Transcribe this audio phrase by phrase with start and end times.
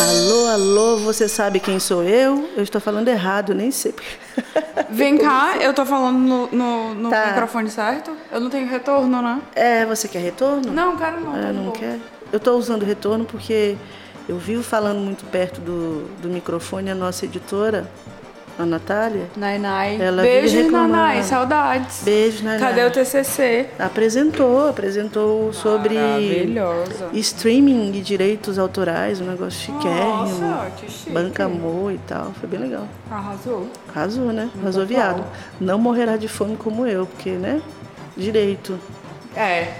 [0.00, 2.48] Alô, alô, você sabe quem sou eu?
[2.56, 3.94] Eu estou falando errado, nem sei.
[4.90, 7.26] Vem cá, eu tô falando no, no, no Tá.
[7.28, 8.10] microfone certo?
[8.32, 9.40] Eu não tenho retorno, né?
[9.54, 10.72] É, você quer retorno?
[10.72, 11.32] Não, quero não.
[11.34, 11.98] Ah, não quer?
[12.32, 13.76] Eu estou usando retorno porque
[14.28, 17.88] eu vivo falando muito perto do, do microfone a nossa editora,
[18.58, 19.26] a Natália.
[19.36, 20.00] Nai, nai.
[20.00, 20.70] Ela Beijo.
[20.70, 21.22] Nanai.
[21.22, 22.02] Saudades.
[22.04, 22.58] Beijo, né?
[22.58, 23.68] Cadê o TCC?
[23.78, 25.96] Apresentou, apresentou sobre
[27.12, 30.38] streaming e direitos autorais, um negócio chiquérrimo.
[30.38, 31.10] Nossa, que chique.
[31.10, 32.32] Banca amor e tal.
[32.38, 32.86] Foi bem legal.
[33.10, 33.68] Arrasou.
[33.88, 34.48] Arrasou, né?
[34.60, 35.24] Arrasou viado.
[35.60, 37.60] Não morrerá de fome como eu, porque, né?
[38.16, 38.78] Direito.
[39.36, 39.74] É.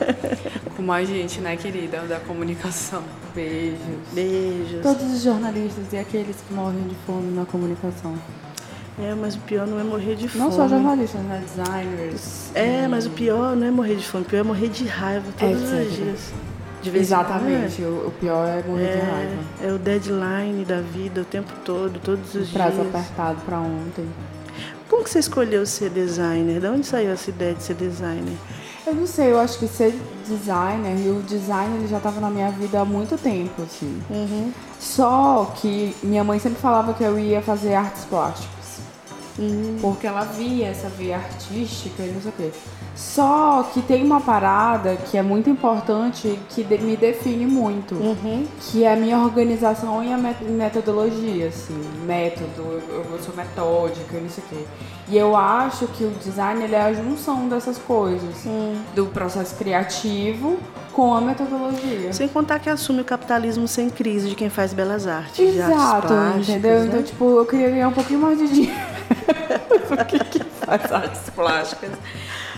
[0.76, 3.02] Como a gente, né, querida, da comunicação.
[3.34, 3.78] Beijos.
[4.12, 4.82] Beijos.
[4.82, 8.14] Todos os jornalistas e aqueles que morrem de fome na comunicação.
[8.98, 10.44] É, mas o pior não é morrer de fome.
[10.44, 11.42] Não só jornalistas, né?
[11.44, 12.50] Designers.
[12.54, 15.26] É, mas o pior não é morrer de fome, o pior é morrer de raiva
[15.38, 16.32] todos É, os dias.
[16.82, 17.82] De vez em Exatamente.
[17.82, 19.32] O, o pior é morrer de raiva.
[19.62, 22.86] É, é o deadline da vida o tempo todo, todos os Prazo dias.
[22.94, 24.06] apertado pra ontem.
[24.88, 26.60] Como que você escolheu ser designer?
[26.60, 28.36] De onde saiu essa ideia de ser designer?
[28.86, 29.92] Eu não sei, eu acho que ser
[30.28, 34.00] designer e o design ele já estava na minha vida há muito tempo, assim.
[34.08, 34.52] Uhum.
[34.78, 38.78] Só que minha mãe sempre falava que eu ia fazer artes plásticas.
[39.36, 39.78] Uhum.
[39.80, 42.52] Porque ela via essa veia artística e não sei o quê.
[42.96, 47.94] Só que tem uma parada que é muito importante que de- me define muito.
[47.94, 48.46] Uhum.
[48.58, 51.78] Que é a minha organização e a met- metodologia, assim.
[52.06, 54.64] Método, eu, sou metódica não sei o quê.
[55.08, 58.34] E eu acho que o design ele é a junção dessas coisas.
[58.94, 60.56] Do processo criativo
[60.94, 62.10] com a metodologia.
[62.14, 65.38] Sem contar que assume o capitalismo sem crise de quem faz belas artes.
[65.38, 66.80] artes Exato, plásticas, entendeu?
[66.80, 66.86] né?
[66.86, 68.80] Então, tipo, eu queria ganhar um pouquinho mais de dinheiro.
[69.86, 71.90] Por que que faz artes plásticas?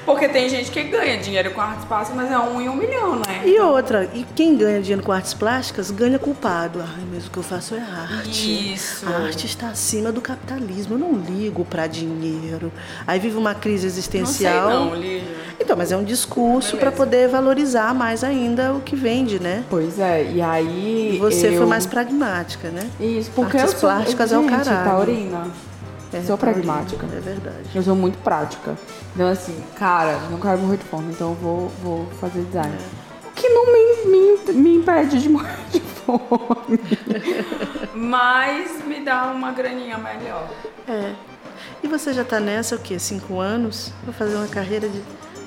[0.09, 3.17] Porque tem gente que ganha dinheiro com artes plásticas, mas é um em um milhão,
[3.17, 3.43] né?
[3.45, 6.81] E outra, e quem ganha dinheiro com artes plásticas ganha culpado.
[6.81, 8.73] Ai, mas o que eu faço é arte.
[8.73, 9.07] Isso.
[9.07, 10.95] A arte está acima do capitalismo.
[10.95, 12.73] Eu não ligo para dinheiro.
[13.07, 14.71] Aí vive uma crise Não sei existencial.
[14.71, 15.29] não, Lígia.
[15.61, 19.63] Então, mas é um discurso para poder valorizar mais ainda o que vende, né?
[19.69, 21.17] Pois é, e aí.
[21.17, 21.59] E você eu...
[21.59, 22.89] foi mais pragmática, né?
[22.99, 23.91] Isso, porque Artes eu sou.
[23.91, 24.91] plásticas é o gente, caralho.
[24.91, 25.68] taurina.
[26.13, 27.07] É, Sou pragmática.
[27.07, 27.69] É verdade.
[27.75, 28.77] Eu sou muito prática.
[29.15, 32.75] Então, assim, cara, não quero morrer de fome, então eu vou, vou fazer design.
[32.75, 33.29] É.
[33.29, 36.81] O que não me, me, me impede de morrer de fome.
[37.95, 40.49] Mas me dá uma graninha melhor.
[40.89, 41.13] É.
[41.83, 42.99] E você já tá nessa o quê?
[42.99, 43.93] Cinco anos?
[44.05, 45.03] Vou fazer uma carreira de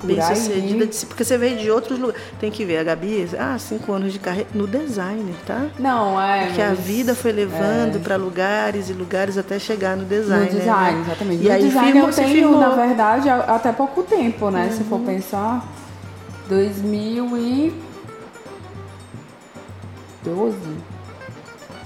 [0.07, 0.87] bem sucedida.
[1.07, 2.21] Porque você veio de outros lugares.
[2.39, 5.67] Tem que ver, a Gabi, ah, cinco anos de carreira no design, tá?
[5.79, 6.45] Não, é.
[6.47, 10.45] Porque a mas- vida foi levando pra lugares e lugares até chegar no design.
[10.45, 11.03] No design, né?
[11.05, 11.43] exatamente.
[11.43, 12.59] E no aí design firmou, eu você tenho, firmou.
[12.59, 14.69] na verdade, a- até pouco tempo, né?
[14.75, 15.65] Se for pensar.
[16.49, 17.81] 2012.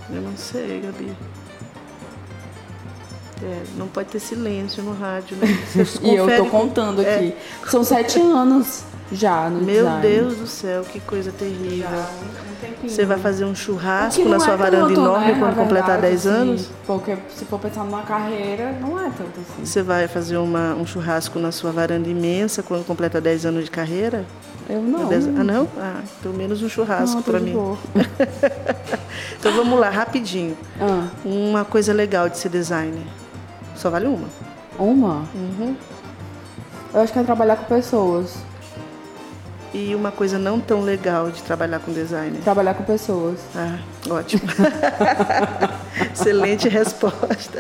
[0.10, 1.12] Eu não sei, Gabi.
[3.44, 5.48] É, não pode ter silêncio no rádio, né?
[6.02, 7.16] E eu tô com- contando É.
[7.16, 7.36] aqui.
[7.70, 10.02] São sete anos já no Meu design.
[10.02, 11.88] Deus do céu, que coisa terrível.
[12.84, 12.88] Um.
[12.88, 16.14] Você vai fazer um churrasco na é sua varanda tanto, enorme né, quando completar verdade,
[16.14, 16.70] 10 assim, anos?
[16.88, 19.66] Porque se for pensar numa carreira, não é tanto assim.
[19.66, 23.72] Você vai fazer uma, um churrasco na sua varanda imensa quando completar 10 anos de
[23.72, 24.26] carreira?
[24.70, 25.08] Eu não.
[25.08, 25.68] Dez- Ah, não?
[25.78, 27.56] Ah, pelo menos um churrasco de mim.
[29.40, 30.58] Então vamos lá, rapidinho.
[30.82, 33.04] Ah, Uma coisa legal de ser designer.
[33.76, 34.28] Só vale uma.
[34.80, 35.26] uma?
[35.36, 35.76] Uhum.
[36.94, 38.36] Eu acho que é trabalhar com pessoas.
[39.74, 42.40] E uma coisa não tão legal de trabalhar com designer.
[42.42, 43.40] Trabalhar com pessoas.
[43.54, 43.78] Ah,
[44.10, 44.44] ótimo.
[46.14, 47.58] Excelente resposta.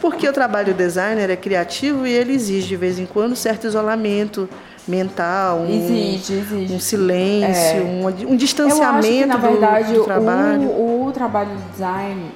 [0.00, 3.66] Porque o trabalho do designer é criativo e ele exige de vez em quando certo
[3.66, 4.46] isolamento
[4.86, 6.74] mental, um, Exige, exige.
[6.74, 7.80] um silêncio, É.
[7.80, 10.68] um, um Eu acho que, distanciamento na do- verdade, do, trabalho.
[10.68, 12.30] O, o trabalho do design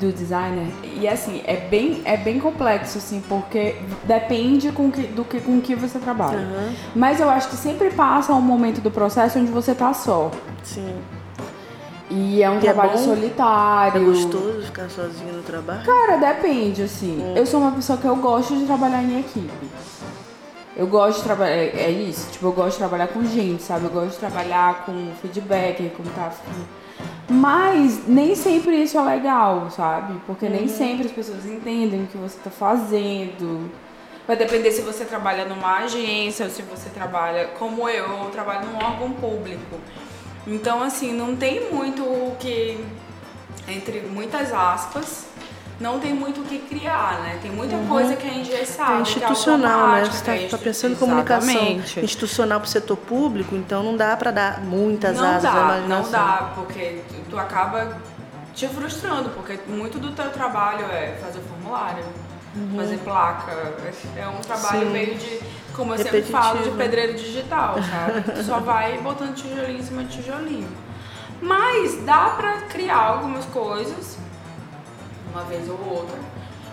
[0.00, 0.66] do designer
[1.00, 5.60] e assim é bem é bem complexo assim porque depende com que, do que com
[5.60, 9.50] que você trabalha Aham, mas eu acho que sempre passa um momento do processo onde
[9.50, 10.30] você tá só
[10.62, 10.94] sim.
[12.10, 12.98] e é um E é trabalho bom?
[12.98, 15.84] solitário É gostoso ficar sozinho no trabalho?
[15.84, 17.20] Cara, depende, assim.
[17.20, 17.34] Hum.
[17.36, 19.66] Eu sou uma pessoa que eu gosto de trabalhar em equipe.
[20.76, 23.86] Eu gosto de trabalhar, é é isso, tipo, eu gosto de trabalhar com gente, sabe?
[23.86, 24.92] Eu gosto de trabalhar com
[25.22, 26.42] feedback, com task.
[27.28, 30.20] Mas nem sempre isso é legal, sabe?
[30.26, 33.70] Porque nem sempre as pessoas entendem o que você tá fazendo.
[34.26, 38.68] Vai depender se você trabalha numa agência ou se você trabalha como eu, eu trabalho
[38.68, 39.76] num órgão público.
[40.46, 42.78] Então, assim, não tem muito o que,
[43.68, 45.26] entre muitas aspas,
[45.78, 47.38] não tem muito o que criar, né?
[47.42, 47.86] Tem muita uhum.
[47.86, 48.98] coisa que é engessada.
[48.98, 50.04] É institucional, né?
[50.04, 54.30] Você está tá pensando em comunicação institucional para o setor público, então não dá para
[54.30, 56.02] dar muitas não asas dá, à imaginação.
[56.02, 57.98] Não dá, porque tu acaba
[58.54, 62.04] te frustrando, porque muito do teu trabalho é fazer formulário,
[62.56, 62.76] uhum.
[62.76, 63.52] fazer placa.
[64.16, 64.92] É um trabalho Sim.
[64.92, 65.40] meio de,
[65.74, 68.22] como eu sempre falo, de pedreiro digital, sabe?
[68.32, 70.68] tu só vai botando tijolinho em cima de tijolinho.
[71.42, 74.16] Mas dá pra criar algumas coisas,
[75.36, 76.18] uma vez ou outra.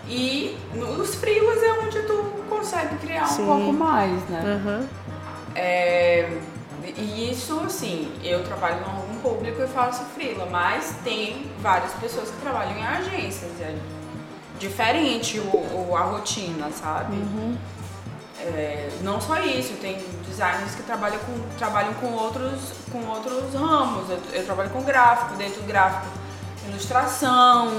[0.08, 3.44] E nos frilas é onde tu consegue criar Sim.
[3.44, 4.62] um pouco mais, né?
[4.66, 4.88] Uhum.
[5.56, 6.38] É,
[6.98, 12.30] e isso, assim, eu trabalho no órgão público e faço frila, mas tem várias pessoas
[12.30, 13.52] que trabalham em agências.
[13.62, 13.76] É
[14.60, 17.16] diferente o, o a rotina, sabe?
[17.16, 17.58] Uhum.
[18.40, 24.10] É, não só isso, tem designers que trabalham com, trabalham com, outros, com outros ramos.
[24.10, 26.08] Eu, eu trabalho com gráfico, dentro do gráfico,
[26.68, 27.72] ilustração,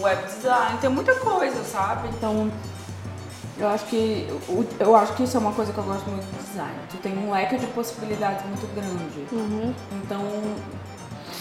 [0.00, 2.08] web design, tem muita coisa, sabe?
[2.08, 2.50] Então,
[3.58, 4.26] eu acho que
[4.78, 6.74] eu acho que isso é uma coisa que eu gosto muito do design.
[6.90, 9.26] Tu tem um leque de possibilidades muito grande.
[9.32, 9.74] Uhum.
[10.02, 10.22] Então,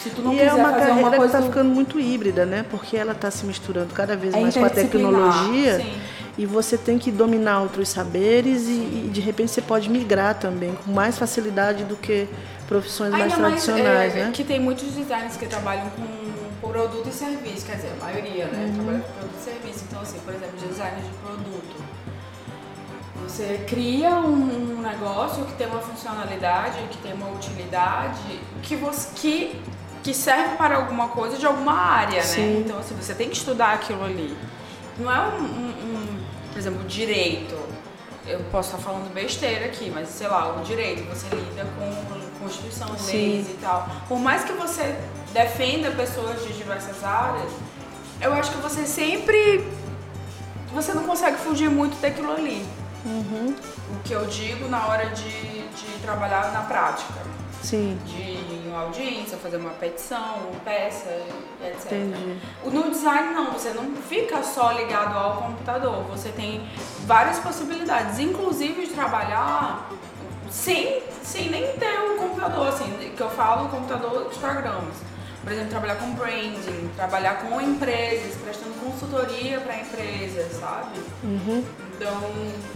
[0.04, 2.46] se tu não e quiser é uma fazer uma coisa que está ficando muito híbrida,
[2.46, 2.66] né?
[2.70, 5.78] Porque ela está se misturando cada vez é mais com a tecnologia.
[5.78, 6.02] Sim.
[6.38, 10.74] E você tem que dominar outros saberes e, e, de repente você pode migrar também
[10.74, 12.30] com mais facilidade do que
[12.66, 14.32] profissões Ainda mais tradicionais, mais, é, né?
[14.32, 16.04] Que tem muitos designers que trabalham com
[16.68, 18.66] produto e serviço, quer dizer, a maioria, né?
[18.66, 18.74] Uhum.
[18.76, 19.86] Trabalha com produto e serviço.
[19.88, 21.90] Então, assim, por exemplo, designer de produto.
[23.24, 29.62] Você cria um, negócio que tem uma funcionalidade, que tem uma utilidade, que você que
[30.02, 32.22] que serve para alguma coisa de alguma área, né?
[32.22, 32.42] Sim.
[32.42, 32.60] né?
[32.66, 34.36] Então, assim, você tem que estudar aquilo ali.
[34.98, 36.20] Não é um, um, um,
[36.52, 37.54] por exemplo, direito.
[38.26, 42.98] Eu posso estar falando besteira aqui, mas sei lá, o direito, você lida com Constituição,
[42.98, 43.18] Sim.
[43.18, 43.88] leis e tal.
[44.08, 44.96] Por mais que você
[45.34, 47.52] defenda pessoas de diversas áreas,
[48.22, 49.66] eu acho que você sempre.
[50.74, 52.66] Você não consegue fugir muito daquilo ali.
[53.06, 53.56] Uhum.
[53.92, 57.20] O que eu digo na hora de, de trabalhar na prática.
[57.62, 58.00] Sim.
[58.06, 61.10] De uma audiência, fazer uma petição, uma peça,
[61.62, 61.92] etc.
[61.92, 62.40] Entendi.
[62.66, 66.68] No design não, você não fica só ligado ao computador, você tem
[67.06, 69.90] várias possibilidades, inclusive de trabalhar
[70.50, 74.96] sem, sem nem ter um computador, assim, que eu falo computador de programas.
[75.50, 81.00] Por exemplo, trabalhar com branding, trabalhar com empresas, prestando consultoria para empresas, sabe?
[81.24, 81.64] Uhum.
[81.98, 82.22] Então,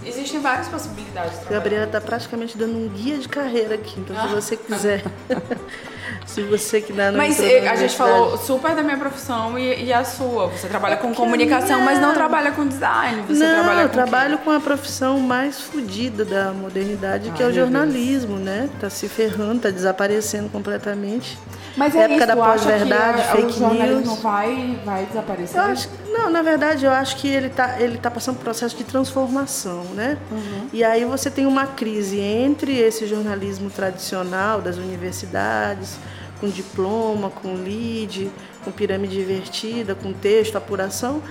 [0.03, 1.37] existem várias possibilidades.
[1.47, 5.03] Gabriela está praticamente dando um guia de carreira aqui, então se você quiser.
[6.25, 9.85] se você que dá no Mas eh, a gente falou super da minha profissão e,
[9.85, 10.47] e a sua.
[10.47, 13.21] Você trabalha é com comunicação, mas não trabalha com design.
[13.27, 17.43] Você não, trabalha com eu trabalho com a profissão mais fodida da modernidade, Ai, que
[17.43, 18.41] é o jornalismo, Deus.
[18.41, 18.69] né?
[18.81, 21.37] Tá se ferrando, tá desaparecendo completamente.
[21.75, 24.05] Mas é época isso, da pós-verdade, fake o news.
[24.05, 25.59] não vai, vai desaparecer?
[25.59, 28.75] Acho, não, na verdade, eu acho que ele está ele tá passando por um processo
[28.77, 30.17] de transformação, né?
[30.31, 30.67] Uhum.
[30.71, 35.97] E aí você tem uma crise entre esse jornalismo tradicional das universidades,
[36.39, 38.29] com diploma, com lead,
[38.63, 41.23] com pirâmide invertida, com texto, apuração,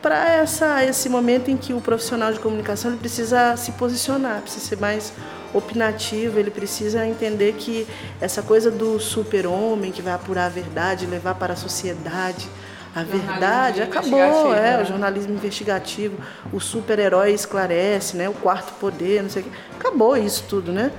[0.00, 4.64] para essa esse momento em que o profissional de comunicação ele precisa se posicionar, precisa
[4.64, 5.12] ser mais
[5.52, 7.86] opinativo, ele precisa entender que
[8.20, 12.48] essa coisa do super-homem que vai apurar a verdade, levar para a sociedade
[12.94, 14.82] a verdade, acabou, é, né?
[14.82, 16.16] o jornalismo investigativo,
[16.52, 19.50] o super-herói esclarece, né, o quarto poder, não sei o quê.
[19.78, 20.90] Acabou isso tudo, né?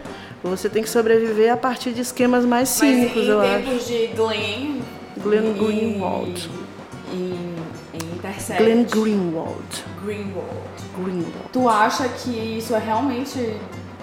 [0.44, 3.52] Você tem que sobreviver a partir de esquemas mais cínicos, eu acho.
[3.52, 4.82] Mas em tempos de Glenn...
[5.18, 6.50] Glenn Greenwald.
[7.12, 7.56] Em,
[7.94, 8.64] em Intercept.
[8.64, 9.84] Glenn Greenwald.
[10.02, 10.50] Greenwald.
[10.96, 11.50] Greenwald.
[11.52, 13.58] Tu acha que isso é realmente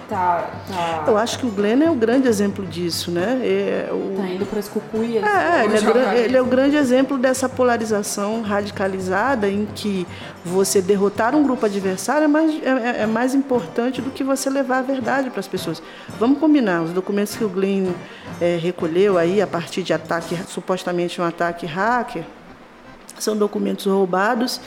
[0.09, 1.03] Tá, tá.
[1.05, 3.41] Eu acho que o Glenn é o grande exemplo disso, né?
[3.43, 4.15] É, o...
[4.15, 5.21] Tá indo para as cucuias.
[5.21, 10.07] É, ele é, ele é o grande exemplo dessa polarização radicalizada em que
[10.45, 14.49] você derrotar um grupo adversário é mais, é, é, é mais importante do que você
[14.49, 15.83] levar a verdade para as pessoas.
[16.17, 17.91] Vamos combinar, os documentos que o Glenn
[18.39, 22.23] é, recolheu aí a partir de ataque, supostamente um ataque hacker,
[23.19, 24.61] são documentos roubados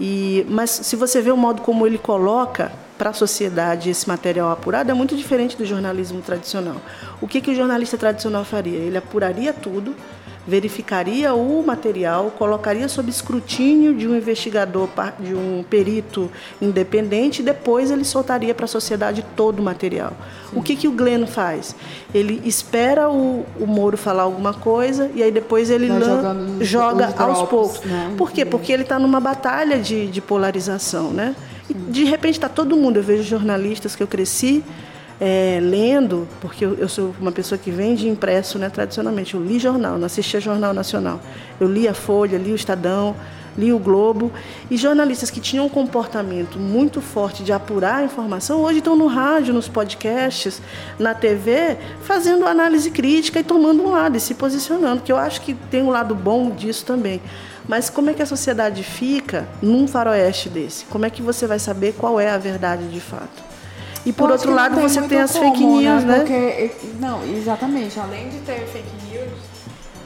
[0.00, 4.50] e, mas se você vê o modo como ele coloca para a sociedade esse material
[4.50, 6.76] apurado, é muito diferente do jornalismo tradicional.
[7.20, 8.78] O que, que o jornalista tradicional faria?
[8.78, 9.94] Ele apuraria tudo,
[10.48, 14.88] verificaria o material, colocaria sob escrutínio de um investigador,
[15.20, 20.14] de um perito independente, e depois ele soltaria para a sociedade todo o material.
[20.48, 20.58] Sim.
[20.58, 21.76] O que, que o Glenn faz?
[22.14, 25.88] Ele espera o, o Moro falar alguma coisa e aí depois ele
[26.62, 27.82] joga aos poucos.
[27.82, 28.14] Né?
[28.16, 28.46] Por quê?
[28.46, 31.10] Porque ele está numa batalha de, de polarização.
[31.10, 31.36] Né?
[31.68, 34.64] E de repente está todo mundo, eu vejo jornalistas que eu cresci
[35.20, 39.34] é, lendo, porque eu, eu, sou uma pessoa que vem de impresso né, tradicionalmente.
[39.34, 41.20] Eu li jornal, não assistia Jornal Nacional.
[41.60, 43.16] Eu li a Folha, li o Estadão,
[43.56, 44.30] li o Globo,
[44.70, 49.08] e jornalistas que tinham um comportamento muito forte de apurar a informação, hoje estão no
[49.08, 50.62] rádio, nos podcasts,
[50.96, 55.40] na TV, fazendo análise crítica e tomando um lado e se posicionando, que eu acho
[55.40, 57.20] que tem um lado bom disso também.
[57.66, 60.84] Mas como é que a sociedade fica num faroeste desse?
[60.86, 63.47] Como é que você vai saber qual é a verdade de fato?
[64.08, 66.16] E por outro lado, você tem as como, fake news, né?
[66.20, 68.00] Porque, não, exatamente.
[68.00, 69.38] Além de ter fake news,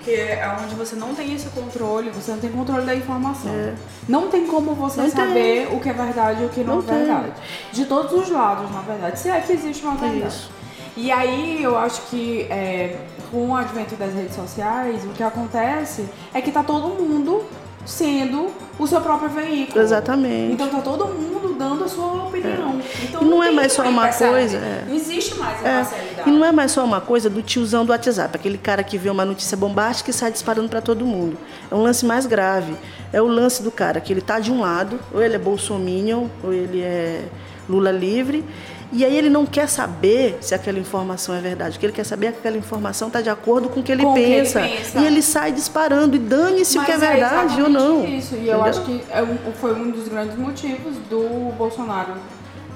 [0.03, 3.53] que é onde você não tem esse controle, você não tem controle da informação.
[3.53, 3.75] É.
[4.09, 5.77] Não tem como você não saber tem.
[5.77, 7.33] o que é verdade e o que não, não é verdade.
[7.71, 9.21] De todos os lados, na verdade.
[9.21, 10.27] Se é que existe uma verdade.
[10.27, 10.51] Isso.
[10.97, 12.99] E aí eu acho que é,
[13.31, 16.05] com o advento das redes sociais, o que acontece
[16.35, 17.45] é que tá todo mundo
[17.85, 19.81] sendo o seu próprio veículo.
[19.81, 20.55] Exatamente.
[20.55, 22.81] Então tá todo mundo dando a sua opinião.
[22.81, 23.05] É.
[23.05, 24.57] Então, e não, não é mais só uma coisa.
[24.57, 24.85] É.
[24.87, 25.87] Não existe mais a é.
[26.27, 29.11] E não é mais só uma coisa do tiozão do WhatsApp, aquele cara que vê
[29.11, 31.37] uma notícia bombástica e sai disparando para todo mundo.
[31.71, 32.75] É um lance mais grave.
[33.13, 36.29] É o lance do cara que ele tá de um lado, ou ele é bolsominion,
[36.43, 37.25] ou ele é
[37.69, 38.45] Lula livre,
[38.93, 41.77] e aí ele não quer saber se aquela informação é verdade.
[41.77, 43.91] O que ele quer saber é que aquela informação está de acordo com o que
[43.91, 44.61] ele, com pensa.
[44.61, 44.99] Que ele pensa.
[45.01, 48.05] E ele sai disparando e dane-se o que é, é verdade ou não.
[48.05, 48.55] Isso, e Entendeu?
[48.55, 52.13] eu acho que é foi um dos grandes motivos do Bolsonaro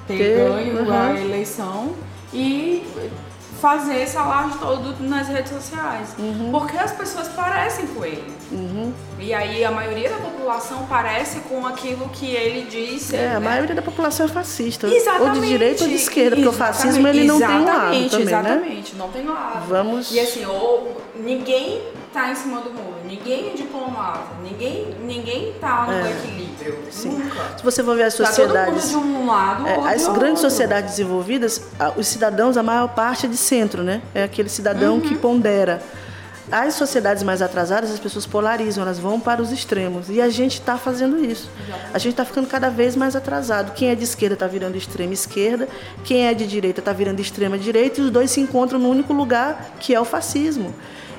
[0.07, 0.91] ter, ter ganho uhum.
[0.91, 1.93] a eleição
[2.33, 2.83] e
[3.59, 6.09] fazer esse alarde todo nas redes sociais.
[6.17, 6.51] Uhum.
[6.51, 8.31] Porque as pessoas parecem com ele.
[8.51, 8.93] Uhum.
[9.19, 13.15] E aí a maioria da população parece com aquilo que ele disse.
[13.15, 13.35] É, né?
[13.35, 14.87] a maioria da população é fascista.
[14.87, 15.37] Exatamente.
[15.37, 18.09] Ou de direita ou de esquerda, porque o fascismo ele não tem um lado também,
[18.09, 18.21] né?
[18.21, 18.99] Exatamente, né?
[18.99, 19.67] não tem lado.
[19.67, 20.11] Vamos...
[20.11, 21.81] E assim, ou ninguém
[22.13, 26.11] tá em cima do muro, ninguém é diplomata, ninguém, ninguém tá no é.
[26.11, 26.77] equilíbrio.
[26.91, 27.09] Sim.
[27.09, 27.57] Nunca.
[27.57, 28.91] Se você for ver as sociedades.
[28.91, 31.61] Tá mundo de um lado, é, as de grandes sociedades desenvolvidas,
[31.95, 34.01] os cidadãos, a maior parte é de centro, né?
[34.13, 35.01] É aquele cidadão uhum.
[35.01, 35.81] que pondera.
[36.49, 40.09] As sociedades mais atrasadas, as pessoas polarizam, elas vão para os extremos.
[40.09, 41.49] E a gente está fazendo isso.
[41.93, 43.73] A gente está ficando cada vez mais atrasado.
[43.73, 45.67] Quem é de esquerda está virando extrema esquerda,
[46.05, 49.11] quem é de direita está virando extrema direita, e os dois se encontram no único
[49.11, 50.73] lugar que é o fascismo.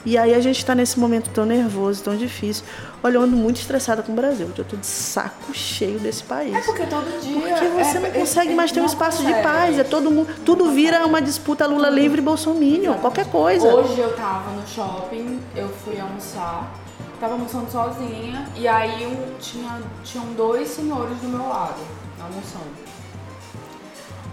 [0.05, 2.65] E aí a gente está nesse momento tão nervoso, tão difícil.
[3.03, 4.51] Olha, eu ando muito estressada com o Brasil.
[4.57, 6.55] Eu tô de saco cheio desse país.
[6.55, 7.41] É porque todo dia.
[7.41, 9.37] Porque você é, não consegue é, mais ter um espaço consegue.
[9.37, 9.79] de paz.
[9.79, 10.29] É todo mundo.
[10.45, 12.59] Tudo vira uma disputa Lula livre e Bolsonaro.
[13.01, 13.75] Qualquer coisa.
[13.75, 16.73] Hoje eu tava no shopping, eu fui almoçar.
[17.21, 18.49] Tava almoçando sozinha.
[18.57, 21.81] E aí um, tinha, tinham dois senhores do meu lado,
[22.21, 22.88] almoçando.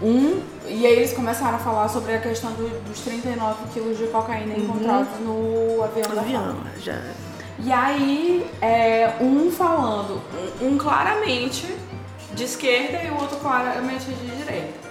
[0.02, 4.06] Um, e aí eles começaram a falar sobre a questão do, dos 39 quilos de
[4.08, 4.64] cocaína uhum.
[4.64, 7.00] encontrados no avião da avião, já.
[7.58, 10.20] E aí, é, um falando,
[10.60, 11.74] um, um, claramente
[12.34, 14.86] de esquerda e o outro claramente de direita.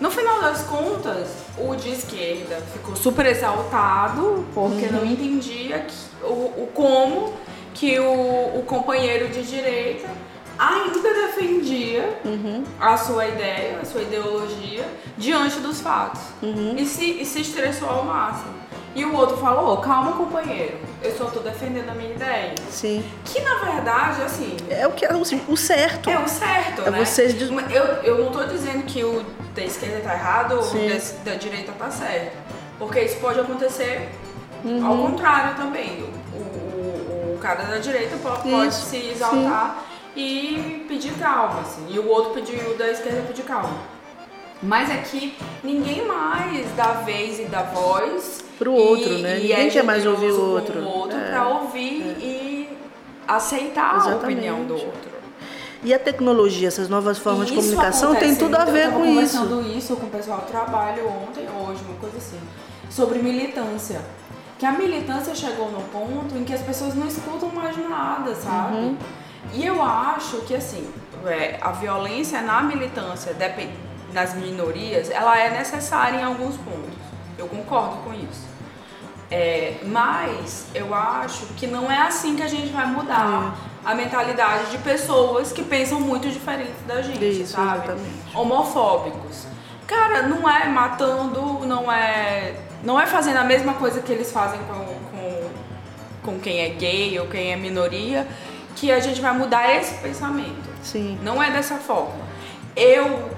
[0.00, 1.28] No final das contas,
[1.58, 4.92] o de esquerda ficou super exaltado porque uhum.
[4.92, 7.34] não entendia que, o, o como
[7.74, 10.08] que o, o companheiro de direita
[10.58, 12.64] ainda defendia uhum.
[12.80, 14.84] a sua ideia, a sua ideologia
[15.16, 16.20] diante dos fatos.
[16.42, 16.74] Uhum.
[16.76, 18.54] E, se, e se estressou ao máximo.
[18.94, 22.54] E o outro falou, calma companheiro, eu só tô defendendo a minha ideia.
[22.70, 23.04] Sim.
[23.24, 24.56] Que na verdade, assim...
[24.70, 26.08] É o que assim, o certo.
[26.08, 27.04] É o certo, é né?
[27.04, 27.34] Vocês...
[27.40, 31.72] Eu, eu não tô dizendo que o da esquerda tá errado ou o da direita
[31.72, 32.36] tá certo.
[32.78, 34.10] Porque isso pode acontecer
[34.64, 34.86] uhum.
[34.86, 36.02] ao contrário também.
[36.02, 41.86] O, o, o cara da direita pode, pode se exaltar sim e pedir calma, assim.
[41.90, 43.94] E o outro pediu, o da esquerda pediu calma.
[44.62, 49.38] Mas aqui ninguém mais dá vez e dá voz pro outro, e, né?
[49.38, 50.80] E ninguém quer mais ouvir o outro.
[50.80, 52.24] O outro é, pra ouvir é.
[52.24, 52.78] e
[53.26, 54.22] aceitar Exatamente.
[54.22, 55.14] a opinião do outro.
[55.82, 59.36] E a tecnologia, essas novas formas de comunicação, acontece, tem tudo a ver com isso.
[59.36, 62.40] Eu conversando isso com o pessoal do trabalho ontem, hoje, uma coisa assim,
[62.88, 64.00] sobre militância.
[64.58, 68.76] Que a militância chegou no ponto em que as pessoas não escutam mais nada, sabe?
[68.76, 68.96] Uhum.
[69.52, 70.88] E eu acho que assim,
[71.26, 73.34] é, a violência na militância
[74.12, 76.94] nas minorias, ela é necessária em alguns pontos.
[77.36, 78.54] Eu concordo com isso.
[79.30, 83.90] É, mas eu acho que não é assim que a gente vai mudar é.
[83.90, 87.78] a mentalidade de pessoas que pensam muito diferente da gente, Isso, sabe?
[87.78, 88.36] Exatamente.
[88.36, 89.46] Homofóbicos.
[89.86, 92.54] Cara, não é matando, não é.
[92.82, 95.50] Não é fazendo a mesma coisa que eles fazem com, com,
[96.22, 98.28] com quem é gay ou quem é minoria
[98.74, 100.68] que a gente vai mudar esse pensamento.
[100.82, 101.18] Sim.
[101.22, 102.24] Não é dessa forma.
[102.76, 103.30] Eu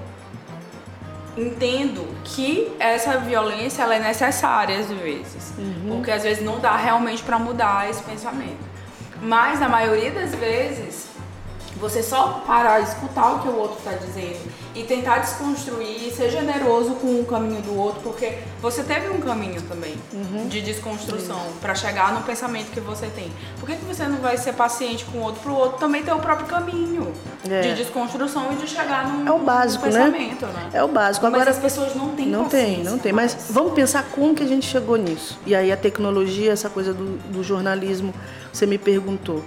[1.37, 5.95] entendo que essa violência ela é necessária às vezes, uhum.
[5.95, 8.65] porque às vezes não dá realmente para mudar esse pensamento.
[9.21, 11.06] Mas na maioria das vezes
[11.77, 14.39] você só parar, escutar o que o outro está dizendo
[14.75, 19.61] e tentar desconstruir, ser generoso com o caminho do outro, porque você teve um caminho
[19.63, 20.47] também uhum.
[20.47, 23.31] de desconstrução para chegar no pensamento que você tem.
[23.59, 26.03] Por que, que você não vai ser paciente com o outro para o outro também
[26.03, 27.11] ter o próprio caminho
[27.49, 27.61] é.
[27.61, 30.53] de desconstrução e de chegar num, é o básico, num pensamento, né?
[30.53, 30.69] né?
[30.73, 31.25] É o básico.
[31.25, 33.11] Agora, Mas as pessoas não têm Não tem, não tem.
[33.11, 35.39] Mas vamos pensar como que a gente chegou nisso.
[35.45, 38.13] E aí a tecnologia, essa coisa do, do jornalismo,
[38.51, 39.43] você me perguntou.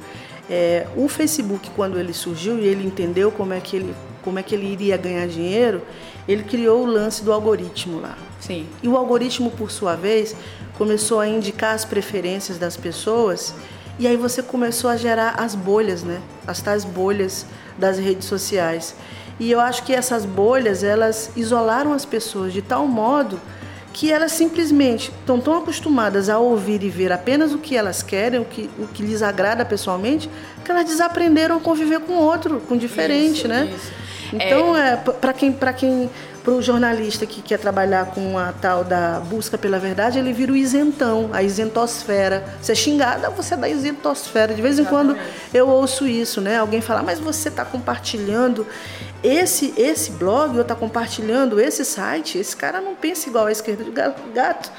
[0.51, 4.43] É, o Facebook, quando ele surgiu e ele entendeu como é que ele como é
[4.43, 5.81] que ele iria ganhar dinheiro,
[6.29, 8.19] ele criou o lance do algoritmo lá.
[8.39, 8.67] Sim.
[8.83, 10.37] E o algoritmo, por sua vez,
[10.77, 13.55] começou a indicar as preferências das pessoas
[13.99, 16.21] e aí você começou a gerar as bolhas, né?
[16.47, 17.47] As tais bolhas
[17.79, 18.95] das redes sociais.
[19.39, 23.41] E eu acho que essas bolhas, elas isolaram as pessoas de tal modo
[23.93, 28.41] que elas simplesmente estão tão acostumadas a ouvir e ver apenas o que elas querem,
[28.41, 30.31] o que, o que lhes agrada pessoalmente,
[30.65, 33.71] que elas desaprenderam a conviver com outro, com diferente, isso, né?
[33.75, 33.93] Isso.
[34.33, 36.09] Então, é, é para quem, para quem,
[36.45, 40.53] para o jornalista que quer trabalhar com a tal da busca pela verdade, ele vira
[40.53, 42.45] o isentão, a isentosfera.
[42.61, 44.55] Você é xingada, você é da isentosfera.
[44.55, 45.19] De vez em Exatamente.
[45.19, 46.59] quando eu ouço isso, né?
[46.59, 48.67] Alguém falar, mas você está compartilhando
[49.23, 53.85] esse esse blog ou está compartilhando esse site, esse cara não pensa igual à esquerda
[53.85, 53.91] de
[54.33, 54.73] gato.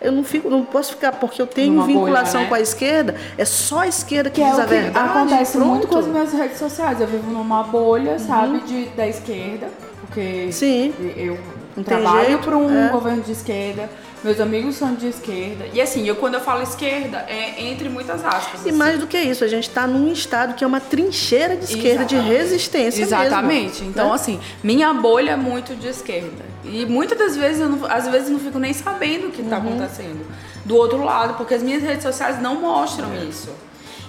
[0.00, 2.48] Eu não fico, não posso ficar porque eu tenho Uma vinculação bolha, né?
[2.48, 3.14] com a esquerda.
[3.38, 5.08] É só a esquerda que, que é diz é a verdade.
[5.08, 7.00] Acontece muito com as minhas redes sociais.
[7.00, 8.18] Eu vivo numa bolha, uhum.
[8.18, 9.70] sabe, de, da esquerda,
[10.02, 10.92] porque Sim.
[11.16, 11.38] eu
[11.82, 12.88] trabalho para um é.
[12.88, 13.88] governo de esquerda
[14.24, 15.66] meus amigos são de esquerda.
[15.74, 18.64] E assim, eu quando eu falo esquerda, é entre muitas aspas.
[18.64, 18.72] E assim.
[18.72, 22.04] mais do que isso, a gente está num estado que é uma trincheira de esquerda,
[22.04, 22.26] Exatamente.
[22.26, 23.80] de resistência Exatamente.
[23.80, 24.14] Mesmo, então, né?
[24.14, 26.42] assim, minha bolha é muito de esquerda.
[26.64, 29.42] E muitas das vezes, eu não, às vezes, eu não fico nem sabendo o que
[29.42, 29.74] está uhum.
[29.74, 30.26] acontecendo
[30.64, 33.24] do outro lado, porque as minhas redes sociais não mostram é.
[33.24, 33.50] isso.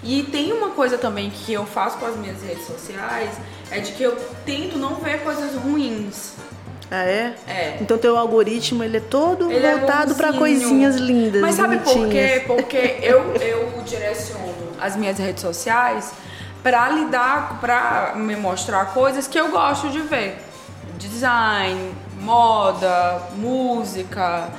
[0.02, 3.32] E tem uma coisa também que eu faço com as minhas redes sociais,
[3.70, 6.36] é de que eu tento não ver coisas ruins.
[6.92, 7.34] Ah, é?
[7.48, 7.78] É.
[7.82, 11.42] Então teu algoritmo ele é todo ele é voltado é para coisinhas lindas.
[11.42, 12.44] Mas sabe por quê?
[12.46, 16.14] Porque eu, eu direciono as minhas redes sociais
[16.62, 20.38] para lidar, para me mostrar coisas que eu gosto de ver.
[20.98, 24.50] Design, moda, música,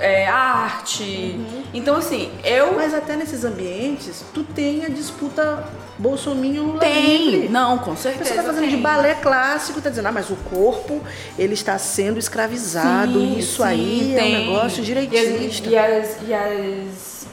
[0.00, 1.36] é, arte.
[1.38, 1.62] Uhum.
[1.72, 2.74] Então, assim, eu.
[2.74, 5.64] Mas até nesses ambientes, tu tem a disputa
[6.00, 7.48] Lula Tem, livre.
[7.50, 8.24] não, com certeza.
[8.24, 8.70] Você está fazendo tem.
[8.70, 11.02] de balé clássico, tá dizendo, ah, mas o corpo,
[11.38, 13.12] ele está sendo escravizado.
[13.12, 14.34] Sim, Isso sim, aí tem.
[14.34, 15.68] é um negócio direitista.
[15.68, 16.16] E as.
[16.26, 17.26] E as,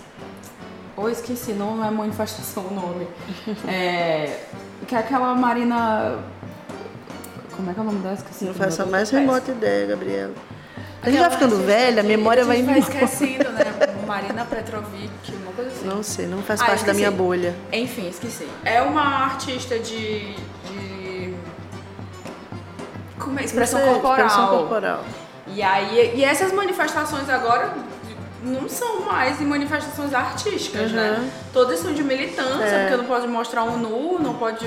[0.97, 3.07] oh, esqueci, não é manifestação o nome.
[3.67, 4.41] é,
[4.85, 6.19] que é aquela Marina.
[7.55, 8.15] Como é que é o nome dela?
[8.15, 8.45] Esqueci.
[8.45, 10.33] Não faço a mais remota ideia, Gabriela.
[11.01, 12.69] A gente vai ficando velha, a memória vai indo.
[12.69, 13.65] A gente vai esquecendo, né?
[14.07, 15.85] Marina Petrovic, uma coisa assim.
[15.85, 17.53] Não sei, não faz ah, parte da minha bolha.
[17.71, 18.47] Enfim, esqueci.
[18.63, 20.33] É uma artista de.
[20.33, 21.33] de...
[23.19, 23.43] Como é?
[23.43, 24.27] Expressão sei, corporal.
[24.27, 25.03] Expressão corporal.
[25.47, 27.73] E aí, e essas manifestações agora
[28.43, 31.11] não são mais manifestações artísticas, né?
[31.11, 31.23] uhum.
[31.23, 31.31] né?
[31.53, 32.81] Todas são de militância, é.
[32.81, 34.65] porque não pode mostrar um nu, não pode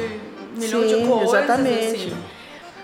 [0.56, 1.34] milhão Sim, de coisas.
[1.34, 1.96] Exatamente.
[1.96, 2.16] Assim.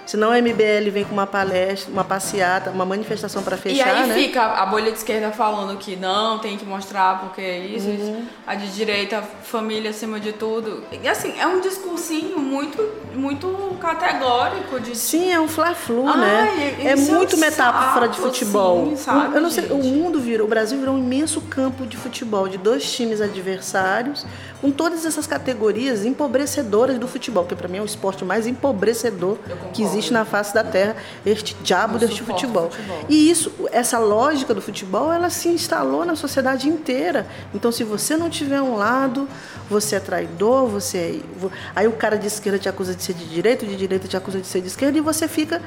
[0.07, 4.07] Senão a MBL vem com uma palestra, uma passeata, uma manifestação para fechar, E aí
[4.07, 4.15] né?
[4.15, 7.95] fica a bolha de esquerda falando que não, tem que mostrar porque é isso, uhum.
[7.95, 8.29] isso.
[8.47, 10.85] A de direita, família acima de tudo.
[11.03, 12.83] E assim, é um discursinho muito,
[13.15, 14.79] muito categórico.
[14.79, 14.97] De...
[14.97, 16.77] Sim, é um fla-flu, né?
[16.79, 18.91] É, é muito é um metáfora de futebol.
[18.91, 21.97] Sim, sabe, Eu não sei, o mundo virou, o Brasil virou um imenso campo de
[21.97, 24.25] futebol, de dois times adversários,
[24.67, 29.39] com todas essas categorias empobrecedoras do futebol, que para mim é o esporte mais empobrecedor
[29.73, 32.69] que existe na face da terra este diabo deste futebol.
[32.69, 32.99] futebol.
[33.09, 37.29] E isso, essa lógica do futebol, ela se instalou na sociedade inteira.
[37.55, 39.29] Então, se você não tiver um lado,
[39.71, 41.49] você é traidor, você é...
[41.77, 44.41] aí o cara de esquerda te acusa de ser de direita, de direita te acusa
[44.41, 45.63] de ser de esquerda e você fica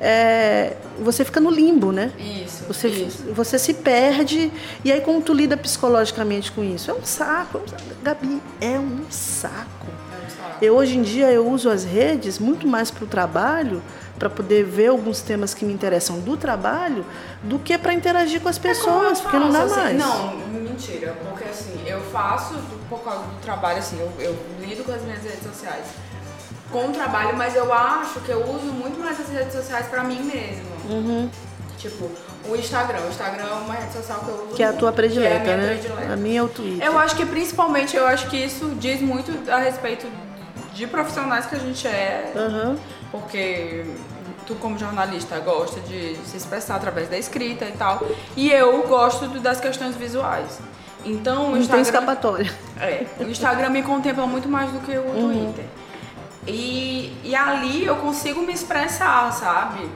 [0.00, 2.12] é, você fica no limbo, né?
[2.18, 3.32] Isso você, isso.
[3.32, 4.52] você se perde
[4.84, 6.90] e aí como tu lida psicologicamente com isso?
[6.90, 7.62] É um saco,
[8.02, 9.86] Gabi, é um saco.
[10.60, 13.82] Eu hoje em dia eu uso as redes muito mais para o trabalho,
[14.18, 17.04] para poder ver alguns temas que me interessam do trabalho,
[17.42, 19.98] do que para interagir com as é pessoas, é porque não dá assim, mais.
[19.98, 22.54] Não, mentira, porque assim, eu faço
[22.88, 25.86] por causa do trabalho, assim, eu, eu lido com as minhas redes sociais
[26.70, 30.02] com o trabalho, mas eu acho que eu uso muito mais as redes sociais para
[30.04, 30.64] mim mesmo.
[30.88, 31.30] Uhum.
[31.78, 32.10] Tipo,
[32.48, 33.00] o Instagram.
[33.00, 34.54] O Instagram é uma rede social que eu uso.
[34.54, 35.66] Que é a tua predileta, é a né?
[35.74, 36.12] Predileta.
[36.12, 36.86] A minha é o Twitter.
[36.86, 40.06] Eu acho que principalmente, eu acho que isso diz muito a respeito
[40.72, 42.76] de profissionais que a gente é, uhum.
[43.12, 43.84] porque
[44.46, 48.04] tu como jornalista gosta de se expressar através da escrita e tal,
[48.36, 50.60] e eu gosto das questões visuais.
[51.04, 52.52] Então, o Instagram, tem escapatória.
[52.80, 55.32] É, o Instagram me contempla muito mais do que o uhum.
[55.32, 55.64] Twitter.
[56.46, 59.88] E, e ali eu consigo me expressar, sabe?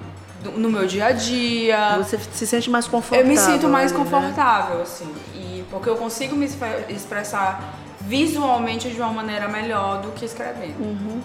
[0.56, 1.96] No meu dia a dia.
[1.98, 3.24] Você se sente mais confortável.
[3.24, 4.04] Eu me sinto mais ali, né?
[4.10, 5.12] confortável, assim.
[5.34, 10.80] E porque eu consigo me expre- expressar visualmente de uma maneira melhor do que escrevendo.
[10.80, 11.20] Uhum.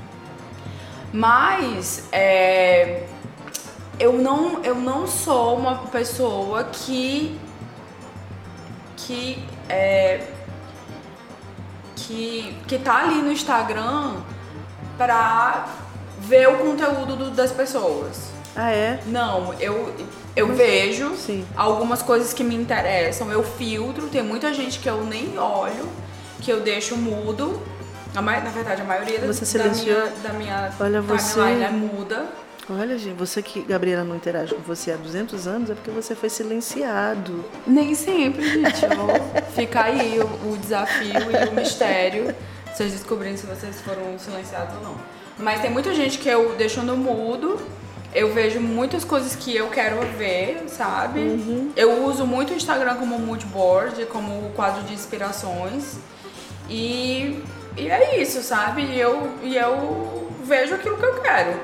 [1.14, 3.06] Mas é,
[4.00, 7.40] eu, não, eu não sou uma pessoa que.
[8.98, 9.46] que.
[9.70, 10.28] É,
[11.96, 14.16] que, que tá ali no Instagram
[14.98, 15.68] pra
[16.20, 18.32] ver o conteúdo do- das pessoas.
[18.56, 19.00] Ah, é?
[19.08, 19.94] Não, eu,
[20.36, 21.46] eu vejo Sim.
[21.56, 25.88] algumas coisas que me interessam, eu filtro, tem muita gente que eu nem olho,
[26.42, 27.62] que eu deixo mudo.
[28.16, 29.98] A na verdade, a maioria da, Você da silenciou?
[30.02, 32.26] minha, da minha Olha, você- é muda.
[32.70, 36.16] Olha, gente, você que Gabriela não interage com você há 200 anos é porque você
[36.16, 37.44] foi silenciado.
[37.68, 38.82] Nem sempre, gente.
[39.54, 42.34] Ficar aí o, o desafio e o mistério,
[42.74, 44.96] vocês descobrindo se vocês foram silenciados ou não.
[45.38, 47.60] Mas tem muita gente que eu deixo no mudo.
[48.14, 51.20] Eu vejo muitas coisas que eu quero ver, sabe?
[51.76, 55.98] Eu uso muito o Instagram como mood board, como quadro de inspirações.
[56.70, 57.44] E,
[57.76, 58.84] e é isso, sabe?
[58.84, 61.60] E eu, e eu vejo aquilo que eu quero.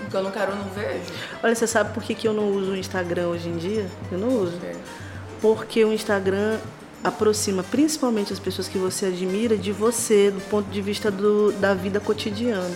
[0.00, 1.12] O que eu não quero, eu não vejo.
[1.42, 3.86] Olha, você sabe por que, que eu não uso o Instagram hoje em dia?
[4.10, 4.58] Eu não uso.
[5.42, 6.58] Porque o Instagram
[7.06, 11.72] aproxima principalmente as pessoas que você admira de você, do ponto de vista do, da
[11.72, 12.74] vida cotidiana.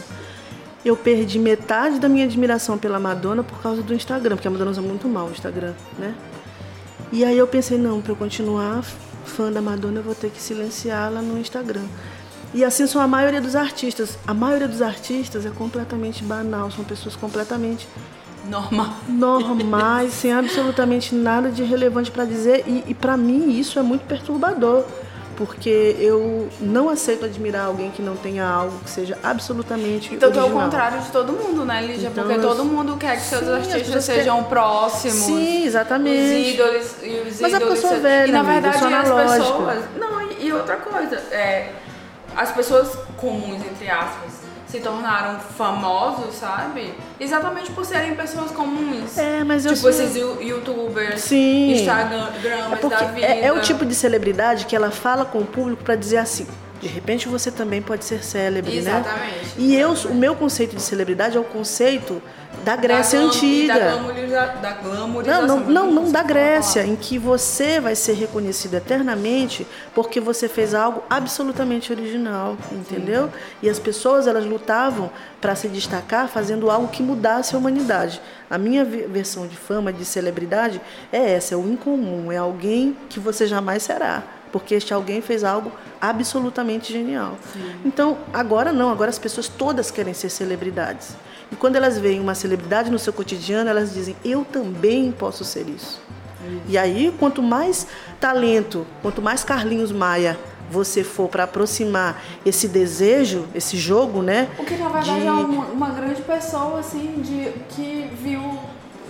[0.85, 4.71] Eu perdi metade da minha admiração pela Madonna por causa do Instagram, porque a Madonna
[4.71, 6.15] usa muito mal o Instagram, né?
[7.13, 8.85] E aí eu pensei, não, para eu continuar
[9.25, 11.85] fã da Madonna, eu vou ter que silenciá-la no Instagram.
[12.55, 14.17] E assim são a maioria dos artistas.
[14.27, 17.87] A maioria dos artistas é completamente banal, são pessoas completamente
[18.51, 18.89] Normal.
[19.09, 22.65] normais, sem absolutamente nada de relevante para dizer.
[22.67, 24.85] E, e para mim isso é muito perturbador,
[25.37, 30.39] porque eu não aceito admirar alguém que não tenha algo que seja absolutamente Então tu
[30.39, 30.65] é o original.
[30.65, 32.09] contrário de todo mundo, né, Lígia?
[32.09, 35.15] Então, Porque eu- todo mundo quer que seus Sim, as artistas sejam próximos.
[35.17, 36.21] Sim, exatamente.
[36.51, 37.81] Os ídolos e os Mas é porque eu ídolos.
[37.81, 39.85] sou velha, E na amiga, verdade sou as pessoas.
[39.99, 41.73] Não, e, e outra coisa, é,
[42.37, 44.30] as pessoas comuns, entre aspas,
[44.71, 46.95] se tornaram famosos, sabe?
[47.19, 49.17] Exatamente por serem pessoas comuns.
[49.19, 51.73] É, mas eu tipo sou- esses you- youtubers, Sim.
[51.73, 53.27] instagramers É porque da vida.
[53.27, 56.47] é, é o tipo de celebridade que ela fala com o público para dizer assim:
[56.81, 58.79] de repente você também pode ser célebre, né?
[58.79, 59.55] Exatamente.
[59.59, 62.23] E eu, o meu conceito de celebridade é o conceito
[62.65, 63.75] da Grécia da antiga.
[63.75, 65.47] Da, glamorização.
[65.47, 66.23] Não, não, não, não da.
[66.23, 73.31] Grécia, em que você vai ser reconhecido eternamente porque você fez algo absolutamente original, entendeu?
[73.63, 75.11] E as pessoas elas lutavam
[75.41, 78.21] para se destacar fazendo algo que mudasse a humanidade.
[78.51, 82.97] A minha ve- versão de fama, de celebridade, é essa, é o incomum, é alguém
[83.09, 84.23] que você jamais será.
[84.53, 87.39] Porque este alguém fez algo absolutamente genial.
[87.85, 91.15] Então, agora não, agora as pessoas todas querem ser celebridades.
[91.53, 95.69] E quando elas veem uma celebridade no seu cotidiano, elas dizem: eu também posso ser
[95.69, 96.01] isso.
[96.69, 97.87] E aí, quanto mais
[98.19, 100.39] talento, quanto mais Carlinhos Maia
[100.71, 104.49] você for para aproximar esse desejo, esse jogo, né?
[104.59, 108.41] O que na verdade de- é uma, uma grande pessoa, assim, de, que viu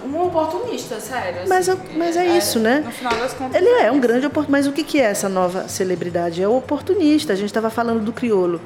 [0.06, 1.46] um oportunista, sério.
[1.46, 2.82] Mas assim, é- mas é isso, né?
[2.84, 3.54] No final das contas.
[3.60, 4.50] Ele é um grande oportunista.
[4.52, 6.42] Mas o que que é essa nova celebridade?
[6.42, 7.34] É o oportunista.
[7.34, 8.58] A gente estava falando do criolo.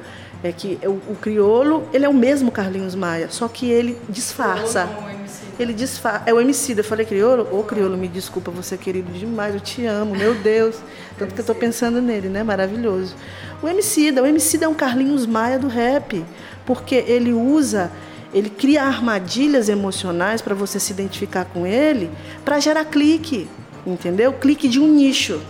[0.45, 4.87] É que o, o criolo, ele é o mesmo Carlinhos Maia, só que ele disfarça.
[5.09, 5.41] MC.
[5.57, 6.21] Ele disfarça.
[6.27, 6.77] É o MC.
[6.77, 7.47] Eu falei criolo?
[7.51, 10.75] Ô criolo, me desculpa, você é querido demais, eu te amo, meu Deus.
[11.17, 12.43] Tanto que eu tô pensando nele, né?
[12.43, 13.15] Maravilhoso.
[13.59, 16.23] O MC, o MC é um Carlinhos Maia do rap,
[16.63, 17.91] porque ele usa,
[18.31, 22.11] ele cria armadilhas emocionais para você se identificar com ele,
[22.43, 23.47] para gerar clique,
[23.83, 24.31] entendeu?
[24.33, 25.41] Clique de um nicho.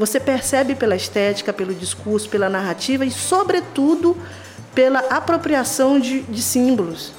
[0.00, 4.16] Você percebe pela estética, pelo discurso, pela narrativa e, sobretudo,
[4.74, 7.12] pela apropriação de, de símbolos,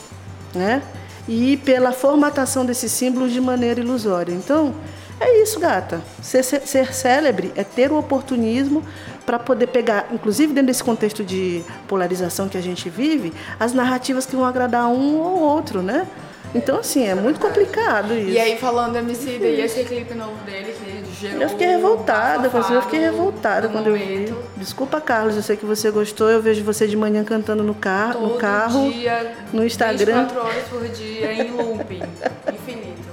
[0.52, 0.82] né?
[1.28, 4.34] E pela formatação desses símbolos de maneira ilusória.
[4.34, 4.74] Então,
[5.20, 6.02] é isso, gata.
[6.24, 8.84] Ser, ser, ser célebre é ter o oportunismo
[9.28, 14.26] para poder pegar, inclusive dentro desse contexto de polarização que a gente vive, as narrativas
[14.26, 16.08] que vão agradar um ou outro, né?
[16.56, 18.32] Então, assim, é muito complicado isso.
[18.32, 20.91] E aí, falando do MC, e esse clipe novo dele, que
[21.22, 21.42] gerou.
[21.42, 24.34] Eu fiquei revoltada, um bafafá eu fiquei revoltada do quando eu vi.
[24.58, 26.30] Desculpa, Carlos, eu sei que você gostou.
[26.30, 30.26] Eu vejo você de manhã cantando no, car no Todo carro, dia, no Instagram.
[30.28, 32.02] 24 horas por dia, em looping.
[32.54, 33.12] infinito.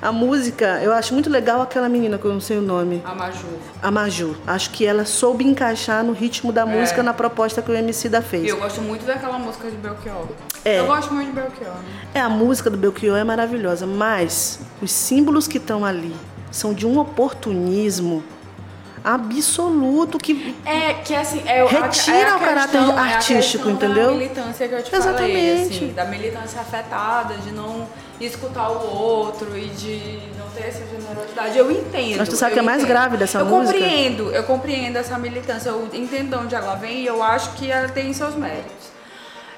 [0.00, 3.14] A música, eu acho muito legal aquela menina que eu não sei o nome, A
[3.14, 3.46] Maju.
[3.82, 4.36] a Maju.
[4.46, 8.18] Acho que ela soube encaixar no ritmo da música na proposta que o MC da
[8.18, 8.48] E fez.
[8.48, 10.26] eu gosto muito daquela música de Belchior.
[10.62, 10.80] É.
[10.80, 11.72] Eu gosto muito de Belchior.
[11.74, 12.10] Né?
[12.14, 16.14] É, a música do Belchior é maravilhosa, mas os símbolos que estão ali
[16.54, 18.22] são de um oportunismo
[19.02, 23.42] absoluto que É, que assim, é, o- Retira é o caráter questão- artístico, é a
[23.42, 24.06] questão entendeu?
[24.06, 25.76] Da militância que eu te falei, Exatamente.
[25.76, 27.86] assim, da militância afetada, de não
[28.20, 31.58] escutar o outro e de não ter essa generosidade.
[31.58, 32.18] Eu entendo.
[32.18, 32.88] Mas tu sabe eu que é mais entendo.
[32.88, 33.78] grave dessa eu música?
[33.78, 37.70] compreendo, eu compreendo essa militância, eu entendo de onde ela vem e eu acho que
[37.70, 38.93] ela tem seus méritos.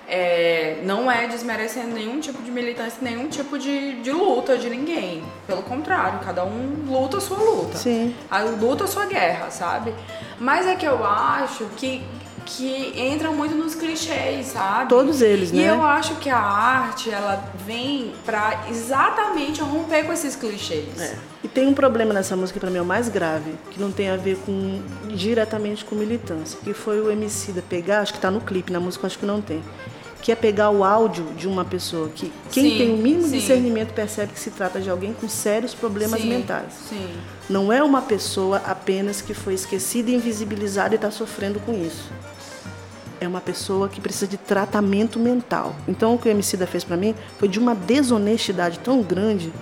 [0.09, 5.23] É, não é desmerecendo nenhum tipo de militância, nenhum tipo de, de luta de ninguém.
[5.47, 7.77] Pelo contrário, cada um luta a sua luta.
[7.77, 8.15] Sim.
[8.31, 9.93] A luta a sua guerra, sabe?
[10.39, 12.05] Mas é que eu acho que,
[12.45, 14.89] que entram muito nos clichês, sabe?
[14.89, 15.71] Todos eles, E né?
[15.71, 21.01] eu acho que a arte, ela vem pra exatamente romper com esses clichês.
[21.01, 21.17] É.
[21.43, 24.09] E tem um problema nessa música pra mim é o mais grave, que não tem
[24.11, 28.31] a ver com diretamente com militância, que foi o MC da pegar, acho que tá
[28.31, 29.61] no clipe, na música acho que não tem.
[30.27, 33.39] Que é pegar o áudio de uma pessoa que quem Sim, tem o mínimo sim.
[33.39, 36.73] discernimento percebe que se trata de alguém com sérios problemas Sim, mentais.
[37.49, 42.11] Não é uma pessoa apenas que foi esquecida, invisibilizada e está sofrendo com isso.
[43.21, 45.75] É uma pessoa que precisa de tratamento mental.
[45.89, 49.53] Então o que o Emicida fez para mim foi de uma desonestidade tão grande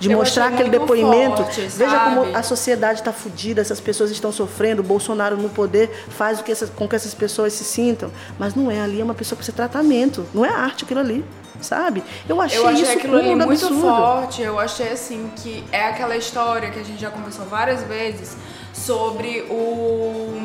[0.00, 1.36] de Eu mostrar aquele depoimento.
[1.44, 2.16] forte, Veja sabe?
[2.16, 6.42] como a sociedade está fodida, essas pessoas estão sofrendo, o Bolsonaro no poder faz o
[6.42, 8.10] que essas, com que essas pessoas se sintam.
[8.38, 10.26] Mas não é ali, é uma pessoa que precisa de tratamento.
[10.34, 11.24] Não é arte aquilo ali,
[11.60, 12.02] sabe?
[12.28, 13.80] Eu achei, Eu achei isso aquilo ali muito absurdo.
[13.80, 14.42] forte.
[14.42, 18.36] Eu achei assim que é aquela história que a gente já conversou várias vezes
[18.72, 20.36] sobre o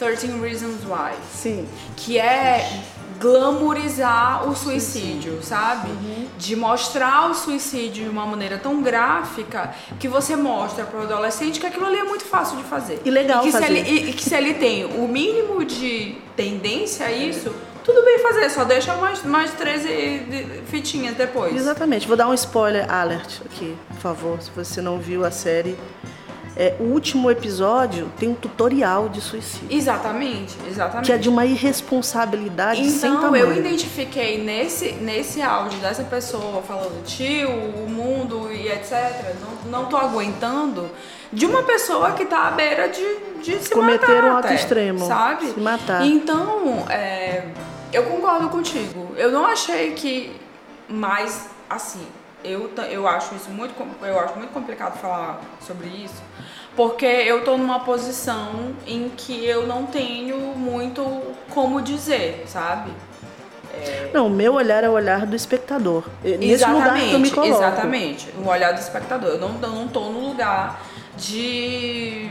[0.00, 1.14] 13 Reasons Why.
[1.32, 1.68] Sim.
[1.96, 2.66] que é
[3.20, 5.90] glamorizar o suicídio, sabe?
[5.90, 6.26] Uhum.
[6.38, 11.60] De mostrar o suicídio de uma maneira tão gráfica que você mostra para o adolescente
[11.60, 13.02] que aquilo ali é muito fácil de fazer.
[13.04, 13.76] E legal que Se fazer.
[13.76, 18.48] ele, e que se ele tem o mínimo de tendência a isso, tudo bem fazer,
[18.50, 21.54] só deixa mais, mais 13 de- fitinhas depois.
[21.54, 22.08] Exatamente.
[22.08, 25.76] Vou dar um spoiler alert aqui, por favor, se você não viu a série.
[26.56, 31.06] É, o último episódio tem um tutorial de suicídio, Exatamente, exatamente.
[31.06, 33.46] que é de uma irresponsabilidade sem Então, tamanho.
[33.46, 39.34] eu identifiquei nesse, nesse áudio dessa pessoa falando tio, o mundo e etc.
[39.64, 40.90] Não, não tô aguentando.
[41.32, 44.24] De uma pessoa que tá à beira de, de se Cometer matar.
[44.24, 45.46] um ato até, extremo, Sabe?
[45.52, 46.04] se matar.
[46.04, 47.44] Então, é,
[47.92, 49.12] eu concordo contigo.
[49.16, 50.34] Eu não achei que
[50.88, 52.04] mais assim.
[52.42, 56.22] Eu, eu acho isso muito, eu acho muito complicado falar sobre isso,
[56.74, 61.04] porque eu tô numa posição em que eu não tenho muito
[61.50, 62.90] como dizer, sabe?
[64.12, 66.04] Não, o meu olhar é o olhar do espectador.
[66.24, 67.54] É Nesse lugar que eu me coloco.
[67.54, 69.30] Exatamente, o olhar do espectador.
[69.30, 70.80] Eu não, eu não tô no lugar
[71.16, 72.30] de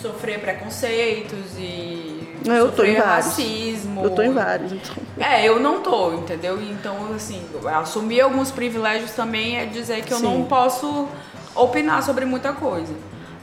[0.00, 3.26] sofrer preconceitos e Não, eu tô em vários.
[3.26, 4.04] racismo.
[4.04, 4.96] Eu tô em vários, então.
[5.18, 6.60] É, eu não tô, entendeu?
[6.62, 10.24] Então, assim, assumir alguns privilégios também é dizer que eu Sim.
[10.24, 11.08] não posso
[11.54, 12.94] opinar sobre muita coisa.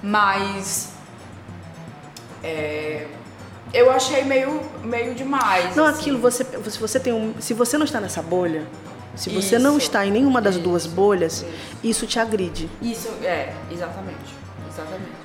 [0.02, 0.90] Mas.
[2.44, 3.08] é,
[3.74, 5.76] eu achei meio, meio demais.
[5.76, 6.02] Não, assim.
[6.02, 7.34] aquilo, você, se você tem um.
[7.40, 8.68] Se você não está nessa bolha,
[9.16, 9.88] se você não Isso.
[9.88, 10.64] está em nenhuma das Isso.
[10.64, 11.46] duas bolhas,
[11.84, 12.70] isso te agride.
[12.82, 14.36] Isso, é, exatamente.
[14.70, 15.23] Exatamente.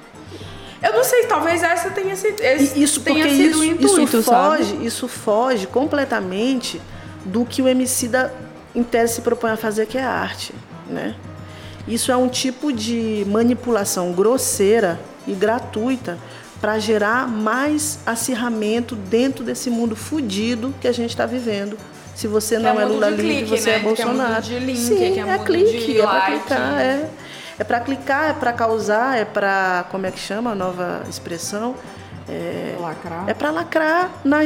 [0.83, 2.41] Eu não sei, talvez essa tenha sido.
[2.41, 4.57] Esse Isso porque tenha sido isso, o intuito, isso sabe?
[4.65, 6.81] foge, isso foge completamente
[7.25, 8.31] do que o MC da,
[8.75, 10.55] em tese se propõe a fazer, que é a arte,
[10.89, 11.15] né?
[11.87, 16.19] Isso é um tipo de manipulação grosseira e gratuita
[16.61, 21.79] para gerar mais acirramento dentro desse mundo fudido que a gente está vivendo.
[22.15, 23.77] Se você Que não é é Lula livre, você né?
[23.77, 24.43] é Que é mundo Bolsonaro.
[24.43, 26.39] de link, Sim, que é é clique, de é para like.
[26.41, 27.11] clicar, é.
[27.59, 31.75] É para clicar, é para causar, é para como é que chama a nova expressão?
[32.29, 33.25] É, Lacrar.
[33.27, 34.41] é para lacrar na,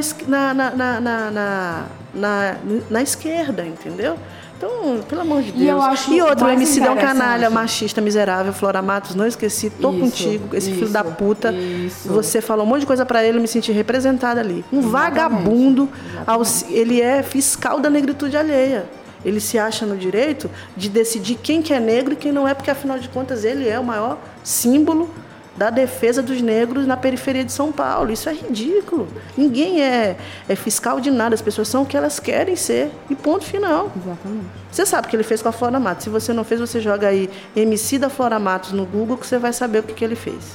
[0.55, 2.57] na, na, na,
[2.89, 4.17] na, esquerda, entendeu?
[4.57, 6.07] Então, pelo amor de Deus.
[6.07, 9.91] E e outro, o MC é um canalha, machista, miserável, Flora Matos, não esqueci, tô
[9.91, 11.51] Isso, contigo, esse filho da isso, puta.
[11.53, 12.09] isso.
[12.13, 14.65] Você falou um monte de coisa para ele, eu me senti representada ali.
[14.73, 15.89] Um vagabundo,
[16.25, 18.85] ao se- ele é fiscal da negritude alheia.
[19.25, 22.55] Ele se acha no direito de decidir quem que é negro e quem não é,
[22.55, 25.11] porque afinal de contas ele é o maior símbolo
[25.57, 28.11] da defesa dos negros na periferia de São Paulo.
[28.11, 29.07] Isso é ridículo.
[29.37, 30.17] Ninguém é,
[30.49, 32.91] é fiscal de nada, as pessoas são o que elas querem ser.
[33.11, 33.93] E ponto final.
[33.95, 34.47] Exatamente.
[34.71, 36.05] Você sabe o que ele fez com a Flora Matos.
[36.05, 39.39] Se você não fez, você joga aí MC da Flora Matos no Google que você
[39.39, 40.55] vai saber o que, que ele fez.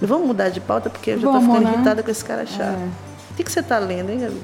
[0.00, 1.74] Vamos mudar de pauta porque eu já Vamos, ficando né?
[1.74, 2.78] irritada com esse cara chato.
[2.78, 2.88] É.
[3.32, 4.40] O que, que você tá lendo, hein, Gabi?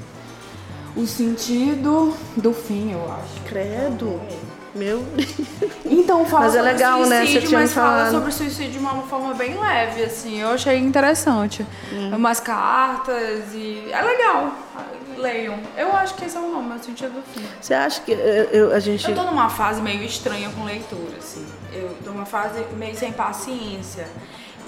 [0.97, 3.41] O sentido do fim, eu acho.
[3.47, 4.19] Credo.
[4.75, 5.03] Meu.
[5.85, 7.19] Então, fala Mas é sobre legal, né?
[7.21, 8.11] suicídio, Você tinha mas me fala falado.
[8.11, 10.39] sobre suicídio de uma forma bem leve, assim.
[10.39, 11.65] Eu achei interessante.
[11.91, 12.15] Hum.
[12.15, 13.87] Umas cartas e...
[13.91, 14.53] É legal.
[15.17, 15.57] Leiam.
[15.75, 17.43] Eu acho que esse é o nome, o sentido do fim.
[17.59, 19.07] Você acha que eu, eu- a gente.
[19.09, 21.43] Eu tô numa fase meio estranha com leitura, assim.
[21.73, 24.07] Eu tô numa fase meio sem paciência.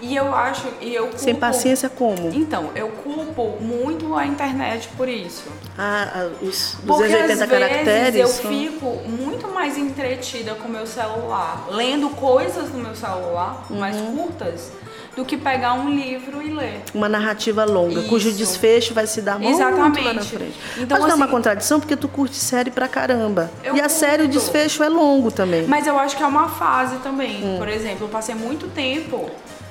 [0.01, 0.67] E eu acho.
[0.81, 2.29] E eu culpo, Sem paciência como?
[2.33, 5.45] Então, eu culpo muito a internet por isso.
[5.77, 8.15] Ah, os Porque 280 às vezes caracteres.
[8.21, 13.65] eu são- fico muito mais entretida com o meu celular, lendo coisas no meu celular,
[13.69, 14.15] mais Uhum.
[14.17, 14.71] curtas,
[15.15, 16.81] do que pegar um livro e ler.
[16.93, 18.37] Uma narrativa longa, cujo Isso.
[18.37, 20.01] desfecho vai se dar muito Exatamente.
[20.05, 20.55] lá na frente.
[20.77, 23.51] Então, Mas não é uma assim- contradição porque tu curte série pra caramba.
[23.73, 24.39] E a série, o curto.
[24.39, 25.65] desfecho é longo também.
[25.67, 27.43] Mas eu acho que é uma fase também.
[27.43, 27.57] Hum.
[27.57, 29.29] Por exemplo, eu passei muito tempo,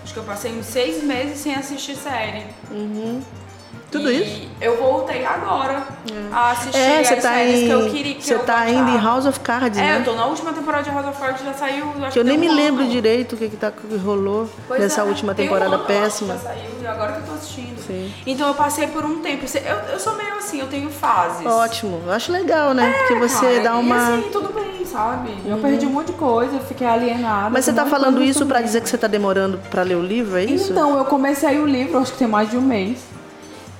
[0.09, 2.47] acho que eu passei uns seis meses sem assistir série.
[3.91, 4.49] Tudo E isso?
[4.61, 5.83] Eu voltei agora
[6.31, 7.67] a assistir É, as tá séries em.
[7.67, 8.99] que eu queria que Você tá ainda em.
[9.03, 9.99] House of Cards, É, né?
[10.01, 11.87] eu tô na última temporada de House of Cards, já saiu.
[12.13, 12.91] Que eu nem me um lembro ano.
[12.91, 15.85] direito o que, que, tá, que rolou Pois nessa é, última tem um temporada ano,
[15.85, 16.35] acho que péssima.
[16.35, 17.79] Já saiu, e agora que eu tô assistindo.
[17.87, 18.13] Sim.
[18.27, 19.47] Então eu passei por um tempo.
[19.57, 21.47] Eu, eu sou meio assim, eu tenho fases.
[21.47, 22.03] Ótimo.
[22.07, 22.93] Eu acho legal, né?
[22.93, 23.97] Porque você Cara, dá uma.
[23.97, 25.31] E assim, tudo bem, sabe?
[25.47, 27.49] Eu perdi um monte de coisa, fiquei alienada.
[27.49, 28.67] Mas você tá um falando isso pra também.
[28.67, 30.73] dizer que você tá demorando pra ler o livro, é isso?
[30.73, 32.99] Então, eu comecei o livro, acho que tem mais de um mês.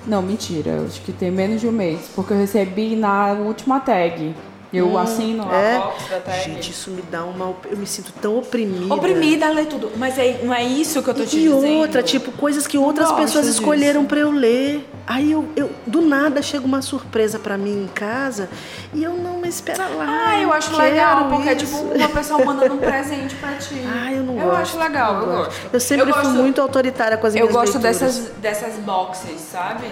[0.09, 2.09] Não, mentira, acho que tem menos de um mês.
[2.15, 4.33] Porque eu recebi na última tag.
[4.71, 5.77] Eu assino é?
[5.77, 6.43] a box da tag.
[6.43, 7.55] Gente, isso me dá uma.
[7.69, 8.93] Eu me sinto tão oprimida.
[8.93, 9.91] Oprimida a ler tudo.
[9.97, 11.79] Mas é, não é isso que eu tô te E dizendo.
[11.79, 14.87] outra, tipo, coisas que outras gosto pessoas escolheram pra eu ler.
[15.07, 18.47] Aí eu, eu, do nada, chega uma surpresa pra mim em casa
[18.93, 20.05] e eu não, mas espera lá.
[20.07, 21.65] Ah, eu acho legal, porque é isso.
[21.65, 23.73] tipo uma pessoa mandando um presente pra ti.
[23.91, 24.61] Ah, eu não eu gosto.
[24.61, 25.45] acho legal, eu gosto.
[25.47, 25.69] gosto.
[25.73, 27.99] Eu sempre Eu fui gosto- muito autoritária com as Eu minhas gosto leituras.
[27.99, 29.85] dessas, dessas boxes, sabe?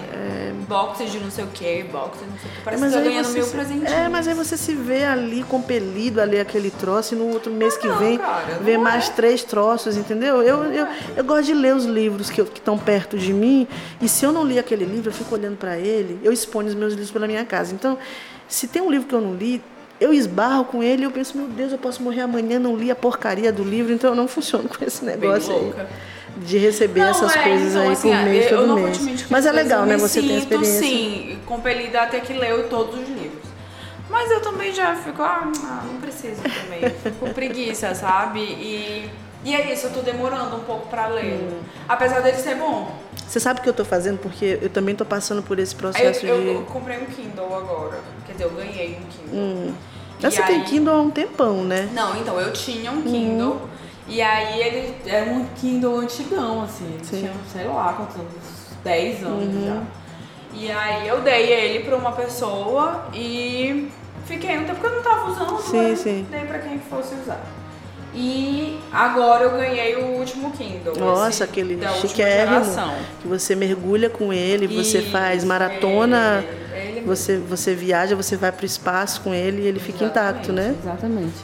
[0.68, 2.60] Boxes de não sei o que, boxes não sei o que.
[2.62, 3.90] Parece Mas que aí ganhando se- presentinhos.
[3.92, 7.52] É, mas aí você se vê ali compelido a ler aquele troço e no outro
[7.52, 9.12] mês que não, vem cara, vê não mais é.
[9.12, 10.42] três troços, entendeu?
[10.42, 13.66] Eu, eu, eu gosto de ler os livros que estão perto de mim
[14.00, 16.74] e se eu não li aquele livro, eu fico olhando para ele, eu exponho os
[16.74, 17.74] meus livros pela minha casa.
[17.74, 17.98] Então,
[18.48, 19.62] se tem um livro que eu não li,
[20.00, 22.90] eu esbarro com ele e eu penso, meu Deus, eu posso morrer amanhã, não li
[22.90, 25.72] a porcaria do livro, então eu não funciono com esse negócio aí.
[26.36, 29.26] De receber Não, essas é, coisas então, aí assim, por mês, eu, todo mês.
[29.28, 29.96] Mas é legal, né?
[29.96, 30.80] Você tem sinto, experiência.
[30.80, 33.27] sim, compelida a ter que ler todos os livros.
[34.10, 35.50] Mas eu também já fico, ah,
[35.86, 36.88] não preciso também.
[37.02, 38.40] Fico com preguiça, sabe?
[38.40, 39.10] E,
[39.44, 41.34] e é isso, eu tô demorando um pouco pra ler.
[41.34, 41.60] Hum.
[41.88, 42.90] Apesar dele ser bom.
[43.26, 44.18] Você sabe o que eu tô fazendo?
[44.18, 46.48] Porque eu também tô passando por esse processo eu- de.
[46.48, 48.00] eu comprei um Kindle agora.
[48.26, 49.74] Quer dizer, eu ganhei um Kindle.
[50.18, 51.88] E Mas você tem aí- Kindle há um tempão, né?
[51.92, 53.60] Não, então, eu tinha um Kindle.
[54.08, 56.98] E aí ele era um Kindle antigão, assim.
[57.02, 57.18] Sim.
[57.18, 58.32] tinha, sei lá, quantos anos?
[58.82, 59.82] 10 anos já.
[60.60, 63.88] E aí eu dei ele pra uma pessoa e
[64.26, 66.26] fiquei um tempo que eu não tava usando, Sim, mas sim.
[66.30, 67.40] dei pra quem fosse usar.
[68.14, 70.96] E agora eu ganhei o último Kindle.
[70.98, 72.64] Nossa, aquele chiquérrimo.
[72.64, 72.94] geração.
[73.20, 76.67] Que você mergulha com ele, você faz maratona, ele
[77.08, 80.76] você, você viaja, você vai pro espaço com ele e ele fica intacto, né?
[80.80, 81.34] Exatamente.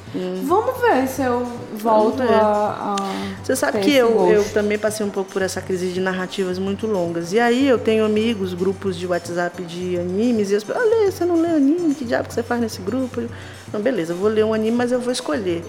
[0.45, 1.45] Vamos ver se eu
[1.77, 5.89] volto a, a Você sabe que eu, eu também passei um pouco por essa crise
[5.89, 7.33] de narrativas muito longas.
[7.33, 11.25] E aí eu tenho amigos, grupos de WhatsApp de animes, e as pessoas, olha, você
[11.25, 13.21] não lê anime, que diabo que você faz nesse grupo?
[13.21, 13.29] Eu,
[13.73, 15.65] não, beleza, eu vou ler um anime, mas eu vou escolher.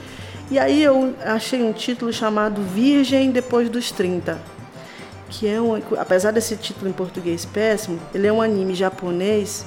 [0.52, 4.38] E aí eu achei um título chamado Virgem Depois dos 30.
[5.28, 5.82] Que é um.
[5.98, 9.66] Apesar desse título em português péssimo, ele é um anime japonês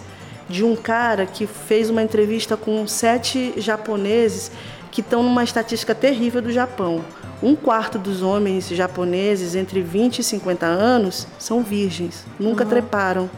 [0.48, 4.50] de um cara que fez uma entrevista com sete japoneses
[4.90, 7.04] que estão numa estatística terrível do Japão.
[7.42, 13.30] Um quarto dos homens japoneses entre 20 e 50 anos são virgens, nunca treparam.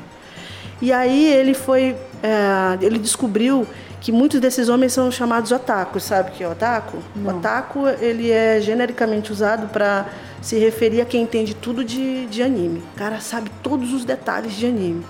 [0.80, 3.66] E aí ele foi, é, ele descobriu
[4.00, 6.96] que muitos desses homens são chamados otakus, sabe o que é otaku?
[7.26, 10.06] Otaku ele é genericamente usado para
[10.40, 12.82] se referir a quem entende tudo de, de anime.
[12.94, 15.04] O cara sabe todos os detalhes de anime.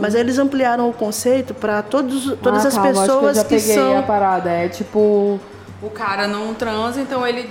[0.00, 3.34] Mas aí eles ampliaram o conceito para todas Ah, as calma, acho pessoas que, eu
[3.34, 4.50] já que, peguei são a parada.
[4.50, 5.40] É tipo.
[5.80, 7.50] O cara não transa, então ele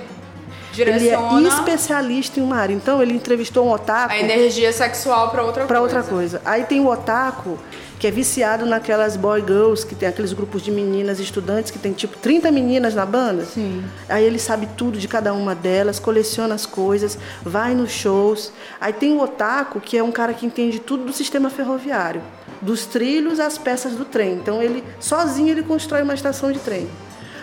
[0.78, 2.74] ele direciona é especialista em uma área.
[2.74, 5.98] Então ele entrevistou um otaku a energia sexual pra outra para coisa.
[5.98, 6.42] outra coisa.
[6.46, 7.58] Aí tem o otaku,
[8.00, 11.94] que é viciado naquelas boy girls, que tem aqueles grupos de meninas estudantes que tem
[11.94, 13.46] tipo 30 meninas na banda.
[13.46, 13.84] Sim.
[14.08, 18.52] Aí ele sabe tudo de cada uma delas, coleciona as coisas, vai nos shows.
[18.80, 22.22] Aí tem o otaku, que é um cara que entende tudo do sistema ferroviário,
[22.62, 24.34] dos trilhos às peças do trem.
[24.34, 26.88] Então ele sozinho ele constrói uma estação de trem.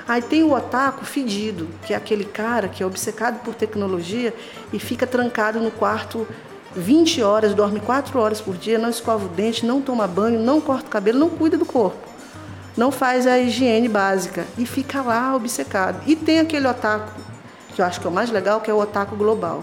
[0.06, 4.34] Aí tem o otaku fedido, que é aquele cara que é obcecado por tecnologia
[4.72, 6.26] e fica trancado no quarto
[6.76, 10.60] 20 horas, dorme 4 horas por dia, não escova o dente, não toma banho, não
[10.60, 11.96] corta o cabelo, não cuida do corpo.
[12.76, 16.02] Não faz a higiene básica e fica lá obcecado.
[16.06, 17.12] E tem aquele otaku,
[17.74, 19.62] que eu acho que é o mais legal, que é o otaku global,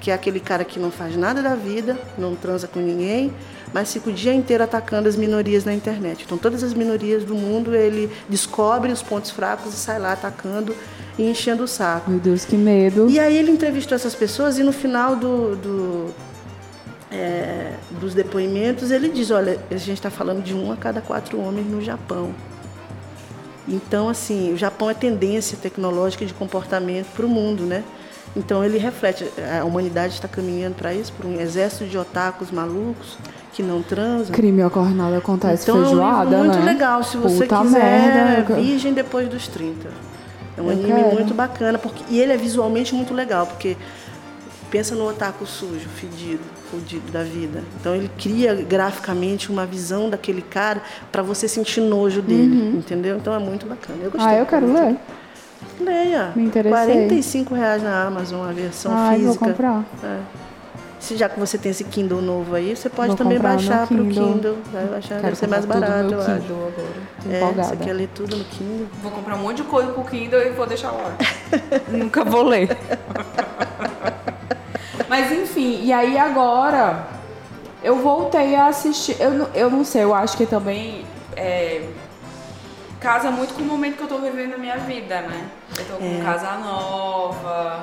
[0.00, 3.32] que é aquele cara que não faz nada da vida, não transa com ninguém,
[3.72, 6.24] mas fica o dia inteiro atacando as minorias na internet.
[6.24, 10.74] Então todas as minorias do mundo ele descobre os pontos fracos e sai lá atacando
[11.18, 12.10] e enchendo o saco.
[12.10, 13.08] Meu Deus, que medo.
[13.08, 16.14] E aí ele entrevistou essas pessoas e no final do, do
[17.12, 21.38] é, dos depoimentos ele diz, olha, a gente está falando de um a cada quatro
[21.38, 22.34] homens no Japão.
[23.68, 27.84] Então, assim, o Japão é tendência tecnológica de comportamento para o mundo, né?
[28.34, 33.18] Então ele reflete, a humanidade está caminhando para isso, para um exército de otakus malucos
[33.52, 34.34] que não transam.
[34.34, 36.72] Crime ocorre nada acontece então, feijoada, é um livro muito né?
[36.72, 38.54] legal, se você Puta quiser, merda.
[38.54, 39.88] Virgem depois dos 30.
[40.56, 41.14] É um Eu anime quero.
[41.14, 43.76] muito bacana, porque, e ele é visualmente muito legal, porque
[44.72, 47.62] pensa no otaku sujo, fedido, fudido da vida.
[47.78, 50.80] Então ele cria graficamente uma visão daquele cara
[51.12, 53.18] para você sentir nojo dele, entendeu?
[53.18, 53.98] Então é muito bacana.
[54.02, 54.26] Eu gostei.
[54.26, 54.38] Uhum.
[54.38, 54.80] Ah, eu quero muito.
[54.80, 54.96] ler.
[55.78, 56.32] Leia.
[56.34, 56.72] Me interessei.
[56.72, 59.46] 45 reais na Amazon, a versão vou física.
[59.46, 59.84] comprar.
[60.02, 60.18] É.
[60.98, 63.96] Se já que você tem esse Kindle novo aí, você pode Vou também baixar para
[63.96, 64.32] o Kindle.
[64.34, 64.56] Kindle.
[64.72, 66.40] Vai baixar, Quero deve ser mais barato, eu acho.
[66.40, 67.02] Kindle agora.
[67.28, 67.68] É, empolgada.
[67.68, 68.86] você quer ler tudo no Kindle?
[69.02, 71.14] Vou comprar um monte de coisa pro Kindle e vou deixar lá.
[71.90, 72.68] Nunca vou ler.
[75.12, 77.06] Mas enfim, e aí agora
[77.84, 79.14] eu voltei a assistir.
[79.20, 81.04] Eu, não- eu não sei, eu acho que também.
[81.36, 81.86] É,
[82.98, 85.48] casa muito com o momento que eu tô vivendo na minha vida, né?
[85.78, 86.22] Eu tô com É.
[86.24, 87.82] casa nova.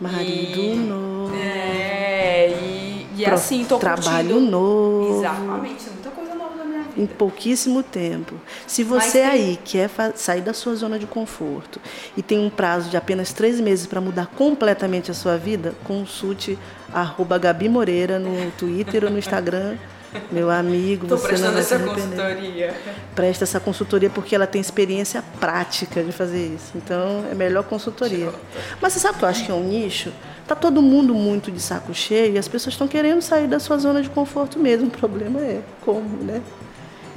[0.00, 1.34] Marido e- novo.
[1.36, 4.40] É, e, e assim, tô Trabalho curtindo.
[4.48, 5.18] novo.
[5.18, 6.87] Exatamente, muita coisa nova na minha vida.
[6.98, 8.34] Em pouquíssimo tempo.
[8.66, 11.80] Se Mas você tem- aí quer fa- sair da sua zona de conforto
[12.16, 16.58] e tem um prazo de apenas três meses para mudar completamente a sua vida, consulte
[16.92, 19.76] arroba Gabi Moreira no Twitter ou no Instagram.
[20.32, 22.74] Meu amigo, Tô você não prestando vai se essa consultoria.
[23.14, 26.72] Presta essa consultoria porque ela tem experiência prática de fazer isso.
[26.74, 28.32] Então, é melhor consultoria.
[28.80, 30.10] Mas você sabe o que eu acho que é um nicho?
[30.46, 33.76] Tá todo mundo muito de saco cheio e as pessoas estão querendo sair da sua
[33.76, 34.86] zona de conforto mesmo.
[34.86, 36.40] O problema é como, né?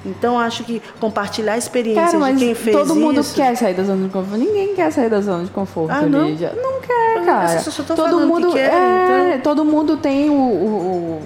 [0.05, 3.35] Então, acho que compartilhar a experiência Quero, mas de quem fez todo mundo isso...
[3.35, 4.37] quer sair da zona de conforto.
[4.37, 6.25] Ninguém quer sair da zona de conforto, Ah, não?
[6.25, 6.53] Lídia.
[6.55, 7.59] Não quer, cara.
[7.59, 9.41] só tô todo falando que mundo quer, é, então.
[9.41, 11.21] todo mundo tem o, o,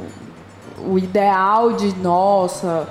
[0.82, 2.88] o- o ideal de nossa,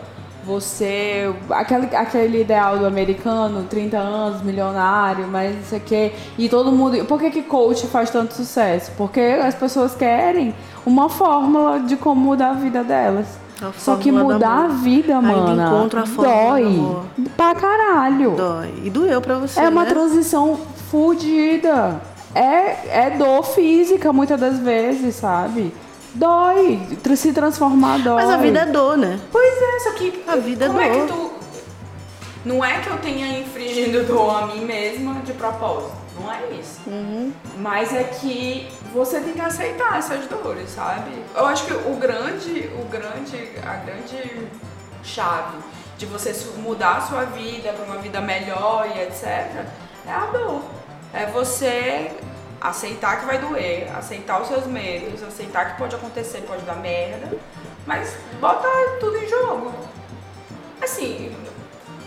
[0.47, 7.05] você aquele, aquele ideal do americano, 30 anos, milionário, mas isso aqui e todo mundo.
[7.05, 8.91] Por que que coach faz tanto sucesso?
[8.97, 10.55] Porque as pessoas querem
[10.85, 13.27] uma fórmula de como mudar a vida delas.
[13.63, 18.33] A Só que mudar a vida, encontra a fórmula dói pra caralho.
[18.33, 18.75] Dói.
[18.85, 19.91] E doeu pra você, É uma né?
[19.91, 20.59] transição
[20.91, 22.01] fudida.
[22.35, 25.73] É, é dor física muitas das vezes, sabe?
[26.15, 26.81] Dói.
[27.17, 28.25] Se transformar dói.
[28.25, 29.21] Mas a vida é dor, né?
[29.31, 30.23] Pois é, só que.
[30.27, 31.07] A vida é como é dor.
[31.07, 31.31] que tu.
[32.45, 35.93] Não é que eu tenha infringido dor a mim mesma de propósito.
[36.21, 36.81] Não é isso.
[36.87, 37.33] Uhum.
[37.59, 41.11] Mas é que você tem que aceitar essas dores, sabe?
[41.35, 44.49] Eu acho que o grande, o grande, a grande
[45.03, 45.59] chave
[45.99, 49.67] de você mudar a sua vida para uma vida melhor e etc.
[50.07, 50.63] é a dor.
[51.13, 52.13] É você
[52.61, 57.37] aceitar que vai doer, aceitar os seus medos, aceitar que pode acontecer, pode dar merda,
[57.85, 58.69] mas bota
[59.01, 59.75] tudo em jogo.
[60.81, 61.35] Assim,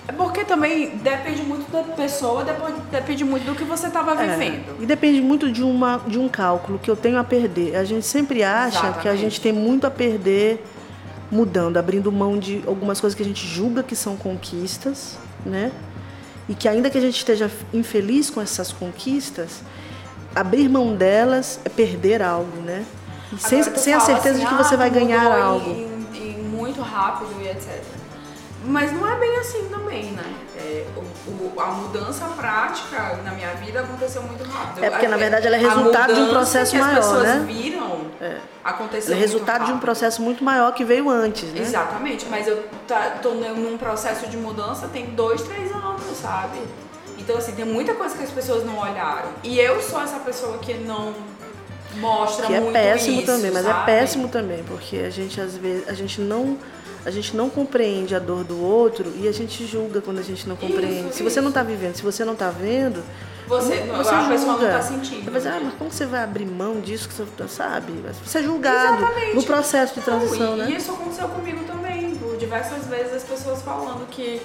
[0.08, 2.46] é porque também depende muito da pessoa,
[2.90, 4.82] depende muito do que você tava É, vivendo.
[4.82, 7.76] E depende muito de, uma, de um cálculo que eu tenho a perder.
[7.76, 9.20] A gente sempre acha que a Exatamente.
[9.20, 10.64] gente tem muito a perder
[11.30, 15.72] mudando, abrindo mão de algumas coisas que a gente julga que são conquistas, né?
[16.48, 19.62] E que ainda que a gente esteja infeliz com essas conquistas,
[20.34, 22.86] abrir mão delas é perder algo, né?
[23.34, 25.70] E sem, sem a certeza assim, de que você ah, vai ganhar algo.
[25.70, 27.84] Em, em muito rápido e etc.
[28.68, 30.24] Mas não é bem assim também, né?
[30.58, 34.84] É, o- o- a mudança prática na minha vida aconteceu muito rápido.
[34.84, 37.24] É porque, na A- verdade, ela é resultado de um processo que maior, as pessoas
[37.24, 37.46] né?
[37.48, 38.38] viram É.
[38.64, 41.62] aconteceu Ela é resultado de um processo muito maior que veio antes, né?
[41.62, 46.60] Exatamente, mas eu tá, tô num processo de mudança tem dois, três anos, sabe?
[47.18, 49.30] Então, assim, tem muita coisa que as pessoas não olharam.
[49.44, 51.14] E eu sou essa pessoa que não
[52.00, 53.86] mostra que é péssimo isso, também, mas é sabe?
[53.86, 56.58] péssimo também, porque a gente às vezes a gente não
[57.06, 60.48] a gente não compreende a dor do outro e a gente julga quando a gente
[60.50, 61.08] não compreende.
[61.10, 63.02] Isso, se você não está vivendo, se você não está vendo,
[63.48, 64.68] Você, não- a pessoa não julga.
[64.74, 65.24] tá sentindo.
[65.24, 67.94] Você vai dizer, ah, mas como você vai abrir mão disso que você tá, sabe?
[68.26, 69.36] Você é julgado Exatamente.
[69.36, 70.72] no processo de transição, Não, e, né?
[70.72, 74.42] E isso aconteceu comigo também, por diversas vezes as pessoas falando que,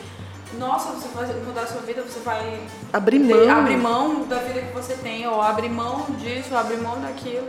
[0.59, 2.61] nossa, você vai mudar a sua vida, você vai
[2.93, 3.51] Abrir mão.
[3.51, 7.49] abrir mão da vida que você tem, ou abrir mão disso, ou abrir mão daquilo.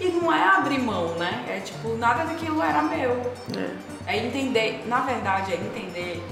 [0.00, 1.44] E não é abrir mão, né?
[1.48, 3.32] É tipo, nada daquilo era meu.
[3.56, 3.70] É.
[4.06, 6.22] É entender, na verdade, é entender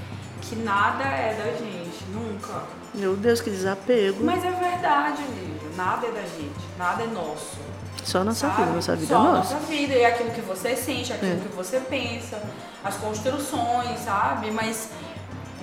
[0.41, 2.63] que nada é da gente, nunca.
[2.93, 4.23] Meu Deus, que desapego.
[4.23, 7.57] Mas é verdade, Lívia, nada é da gente, nada é nosso.
[8.03, 8.61] Só nossa sabe?
[8.63, 9.53] vida, nossa vida Só é a nossa.
[9.55, 11.35] nossa vida e aquilo que você sente, aquilo É.
[11.37, 12.43] que você pensa,
[12.83, 14.51] as construções, sabe?
[14.51, 14.89] Mas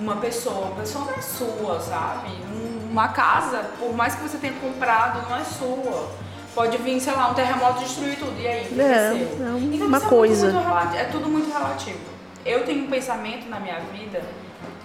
[0.01, 2.29] uma pessoa, a pessoa não é sua, sabe?
[2.49, 6.09] Não, uma casa, por mais que você tenha comprado, não é sua.
[6.55, 8.37] Pode vir, sei lá, um terremoto destruir tudo.
[8.39, 9.17] E aí, É, seu.
[9.17, 10.51] é Então, uma é coisa.
[10.51, 11.99] muito relati- é tudo muito relativo.
[12.45, 14.21] Eu tenho um pensamento na minha vida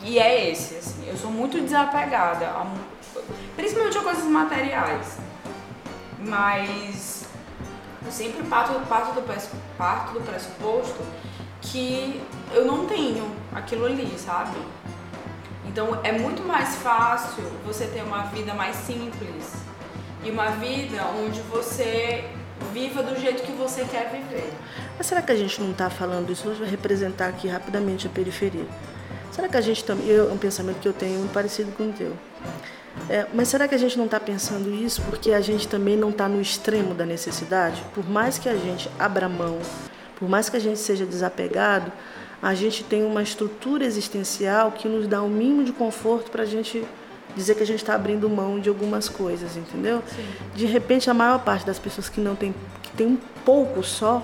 [0.03, 1.09] e é esse, assim.
[1.09, 2.67] Eu sou muito desapegada, a
[3.57, 5.19] principalmente a coisas materiais.
[6.19, 7.25] Mas
[8.05, 9.23] eu sempre parto, parto, do,
[9.77, 11.03] parto do pressuposto
[11.63, 12.21] que
[12.53, 14.57] eu não tenho aquilo ali, sabe?
[15.67, 19.53] Então é muito mais fácil você ter uma vida mais simples
[20.25, 22.25] e uma vida onde você
[22.73, 24.53] viva do jeito que você quer viver.
[24.97, 26.51] Mas será que a gente não está falando isso?
[26.51, 28.67] Vou representar aqui rapidamente a periferia.
[29.31, 30.11] Será que a gente também.
[30.11, 32.17] É um pensamento que eu tenho muito parecido com o teu.
[33.11, 36.09] É, mas será que a gente não está pensando isso porque a gente também não
[36.09, 37.83] está no extremo da necessidade?
[37.95, 39.59] Por mais que a gente abra mão,
[40.19, 41.93] por mais que a gente seja desapegado,
[42.43, 46.47] a gente tem uma estrutura existencial que nos dá o mínimo de conforto para a
[46.47, 46.85] gente
[47.35, 50.03] dizer que a gente está abrindo mão de algumas coisas, entendeu?
[50.55, 54.23] De repente, a maior parte das pessoas que não tem, que tem um pouco só,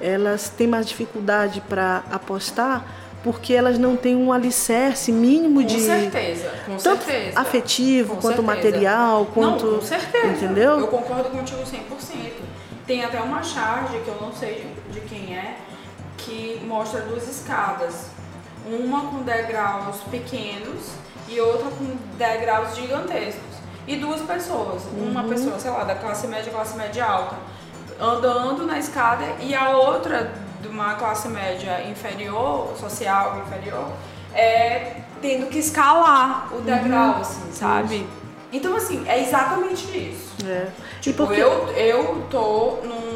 [0.00, 2.84] elas têm mais dificuldade para apostar
[3.22, 7.40] porque elas não têm um alicerce mínimo Com de certeza, com tanto certeza.
[7.40, 8.56] afetivo Com quanto certeza.
[8.56, 10.26] material, quanto Não, com certeza.
[10.28, 10.78] entendeu?
[10.78, 12.32] Eu concordo contigo 100%.
[12.86, 15.56] Tem até uma charge que eu não sei de quem é,
[16.26, 18.08] que mostra duas escadas.
[18.68, 20.90] Uma com degraus pequenos
[21.28, 23.56] e outra com degraus gigantescos.
[23.86, 24.82] E duas pessoas.
[24.92, 25.28] Uma Uhum.
[25.28, 27.36] pessoa, sei lá, da classe média, classe média alta,
[28.00, 33.86] andando na escada e a outra de uma classe média inferior, social inferior,
[34.34, 38.06] é tendo que escalar o degrau, assim, sabe?
[38.52, 40.34] Então, assim, é exatamente isso.
[40.46, 40.66] É.
[41.00, 43.15] Tipo, porque eu, eu tô num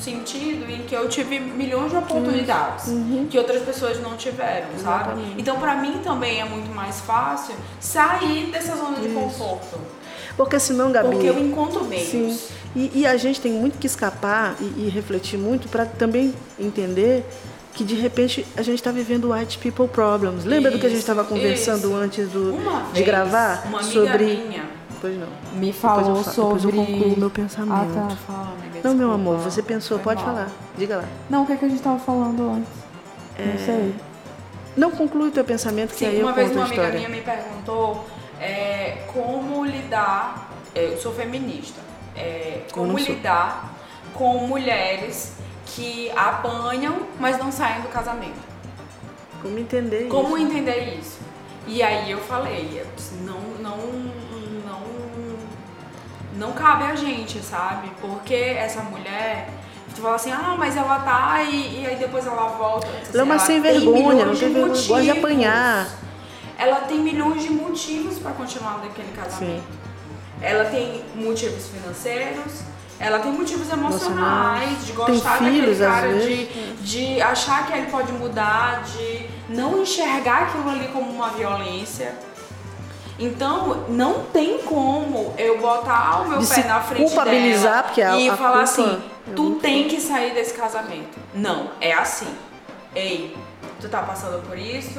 [0.00, 2.86] sentido em que eu tive milhões de oportunidades
[3.30, 5.10] que outras pessoas não tiveram, sabe?
[5.10, 5.34] Exatamente.
[5.40, 9.78] Então, pra mim também é muito mais fácil sair dessa zona de conforto.
[10.36, 12.08] porque senão, Gabi, Porque eu encontro meios.
[12.08, 12.38] Sim.
[12.74, 17.24] E, e a gente tem muito que escapar e, e refletir muito para também entender
[17.74, 20.44] que de repente a gente está vivendo white people problems.
[20.44, 21.94] Lembra do que a gente Isso, estava conversando isso.
[21.94, 24.24] antes do, Uma de vez, gravar uma amiga sobre?
[24.24, 24.64] minha
[25.00, 25.26] Pois não.
[25.54, 26.76] Me Depois falou eu fa- depois eu sobre.
[26.76, 27.98] concluo meu pensamento.
[27.98, 28.16] Ah, tá.
[28.26, 28.80] Fala, amiga.
[28.88, 30.34] Não, meu amor, você pensou, Foi pode mal.
[30.34, 30.50] falar.
[30.76, 31.04] Diga lá.
[31.30, 32.68] Não, o que, é que a gente tava falando antes?
[33.38, 33.94] É, Não sei.
[34.76, 36.82] Não conclui o teu pensamento, que Sim, aí eu uma vez conto uma a amiga
[36.82, 37.08] história.
[37.08, 38.06] minha me perguntou
[38.40, 40.50] é, como lidar.
[40.74, 41.80] é, Eu sou feminista.
[42.16, 43.72] é, como lidar
[44.14, 45.32] com mulheres
[45.66, 48.38] que apanham, mas não saem do casamento.
[49.40, 50.46] Como entender Como isso?
[50.46, 51.18] entender isso?
[51.66, 52.82] E aí eu falei,
[53.24, 53.40] não,
[56.40, 57.92] não cabe a gente, sabe?
[58.00, 59.50] Porque essa mulher,
[59.94, 62.88] tu fala assim, ah, mas ela tá e, e aí depois ela volta.
[63.12, 65.86] Ela é uma assim, sem vergonha, não tem vergonha, gosta de apanhar.
[66.58, 69.80] Ela tem milhões de motivos para continuar naquele casamento.
[70.40, 72.62] Ela tem motivos financeiros,
[72.98, 77.90] ela tem motivos emocionais, de gostar Tem filhos, daquele cara, de, de achar que ele
[77.90, 82.14] pode mudar, de não enxergar aquilo ali como uma violência.
[83.20, 88.00] Então, não tem como eu botar o meu De pé na frente culpabilizar, dela porque
[88.02, 91.18] a- e a falar assim, é tu tem que sair desse casamento.
[91.34, 92.26] Não, é assim.
[92.96, 93.36] Ei,
[93.78, 94.98] tu tá passando por isso.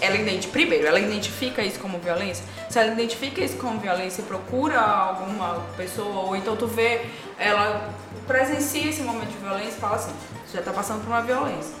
[0.00, 2.44] Ela identifica, primeiro, ela identifica isso como violência.
[2.68, 7.06] Se ela identifica isso como violência e procura alguma pessoa, ou então tu vê,
[7.38, 7.88] ela
[8.26, 10.12] presencia esse momento de violência e fala assim,
[10.46, 11.72] você já tá passando por uma violência.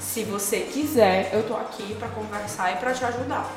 [0.00, 3.48] Se você quiser, eu tô aqui pra conversar e pra te ajudar.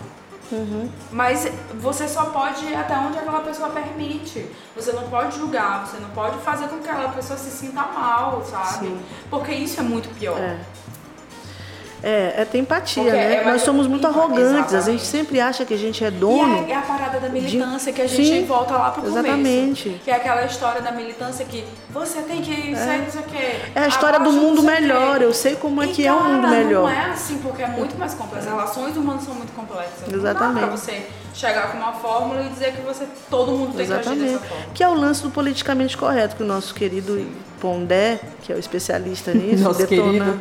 [1.11, 1.47] Mas
[1.79, 4.49] você só pode ir até onde aquela pessoa permite.
[4.75, 8.43] Você não pode julgar, você não pode fazer com que aquela pessoa se sinta mal,
[8.45, 8.87] sabe?
[8.87, 9.01] Sim.
[9.29, 10.37] Porque isso é muito pior.
[10.37, 10.59] É.
[12.05, 13.35] É, é ter empatia, Porque né?
[13.35, 15.05] é Nós somos muito arrogantes, a gente Exatamente.
[15.05, 16.65] sempre acha que a gente é E dono.
[16.67, 19.19] é, é a parada da militância que a gente Sim, volta lá pro começo.
[19.19, 20.01] exatamente.
[20.03, 23.55] Que é aquela história da militância que você tem que sair, não sei o quê.
[23.73, 26.17] É a história do mundo o melhor, eu sei como é E, que é um
[26.19, 26.81] cara, mundo melhor.
[26.83, 28.49] Não é assim, porque é muito mais complexo.
[28.49, 30.01] As relações humanas são muito complexas.
[30.01, 30.59] Não dá Exatamente.
[30.67, 34.01] pra você chegar com uma fórmula e dizer que você, todo mundo tem que agir
[34.01, 34.33] Exatamente.
[34.33, 34.65] dessa forma.
[34.73, 37.25] Que é o lance do politicamente correto, que o nosso querido
[37.63, 40.37] Pondé, que é o especialista nisso, Nosso detona.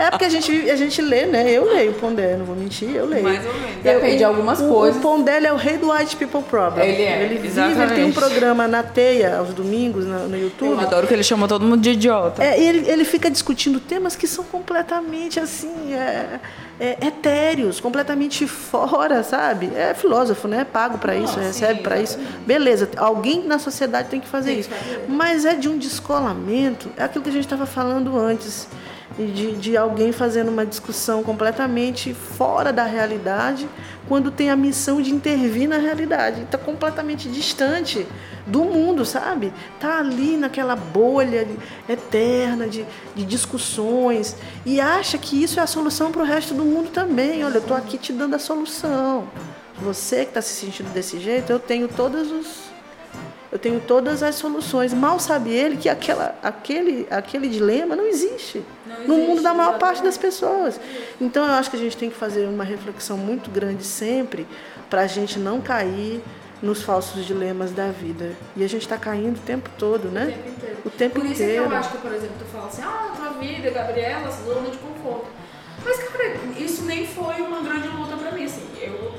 [0.00, 1.48] É porque a gente, a gente lê, né?
[1.48, 3.22] Eu leio o Pondé, não vou mentir, eu leio.
[3.22, 3.82] Mais ou menos.
[3.84, 4.96] Depende de Eu- algumas o, coisas.
[4.96, 6.84] O Pondé ele é o rei do White People Problem.
[6.84, 10.42] Ele é, Ele vive, ele tem um programa na teia aos domingos no, no Eu
[10.42, 10.80] YouTube.
[10.80, 12.42] adoro que ele chama todo mundo de idiota.
[12.42, 16.40] É, e ele, ele fica discutindo temas que são completamente assim, é,
[16.80, 19.70] é, etéreos, completamente fora, sabe?
[19.76, 20.66] É filósofo, né?
[20.70, 22.18] Pago para isso, recebe para isso.
[22.44, 24.70] Beleza, alguém na sociedade tem que fazer Tem que isso.
[24.70, 25.04] fazer.
[25.08, 26.55] Mas é de um descolamento,
[26.96, 28.68] é aquilo que a gente estava falando antes.
[29.18, 33.66] de, de alguém fazendo uma discussão completamente fora da realidade,
[34.08, 36.42] quando tem a missão de intervir na realidade.
[36.42, 38.06] Está completamente distante
[38.46, 39.52] do mundo, sabe?
[39.74, 41.46] Está ali naquela bolha
[41.88, 42.84] eterna de,
[43.14, 47.44] de discussões e acha que isso é a solução para o resto do mundo também.
[47.44, 49.28] Olha, eu estou aqui te dando a solução.
[49.80, 52.65] Você que está se sentindo desse jeito, eu tenho todos os
[53.56, 54.92] eu tenho todas as soluções.
[54.92, 59.54] Mal sabe ele que aquela, aquele, aquele dilema não existe, não existe no mundo da
[59.54, 59.80] maior exatamente.
[59.80, 60.78] parte das pessoas.
[61.18, 64.46] Então eu acho que a gente tem que fazer uma reflexão muito grande sempre
[64.90, 66.22] para a gente não cair
[66.62, 68.32] nos falsos dilemas da vida.
[68.54, 70.24] E a gente está caindo o tempo todo, né?
[70.24, 70.78] O tempo inteiro.
[70.84, 71.64] O tempo Por isso inteiro.
[71.64, 74.70] é que eu acho que, por exemplo, tu fala assim, ah, tua vida, Gabriela, zona
[74.70, 75.26] de conforto.
[75.82, 78.66] Mas, cara, isso nem foi uma grande luta para mim, assim.
[78.80, 79.14] Eu,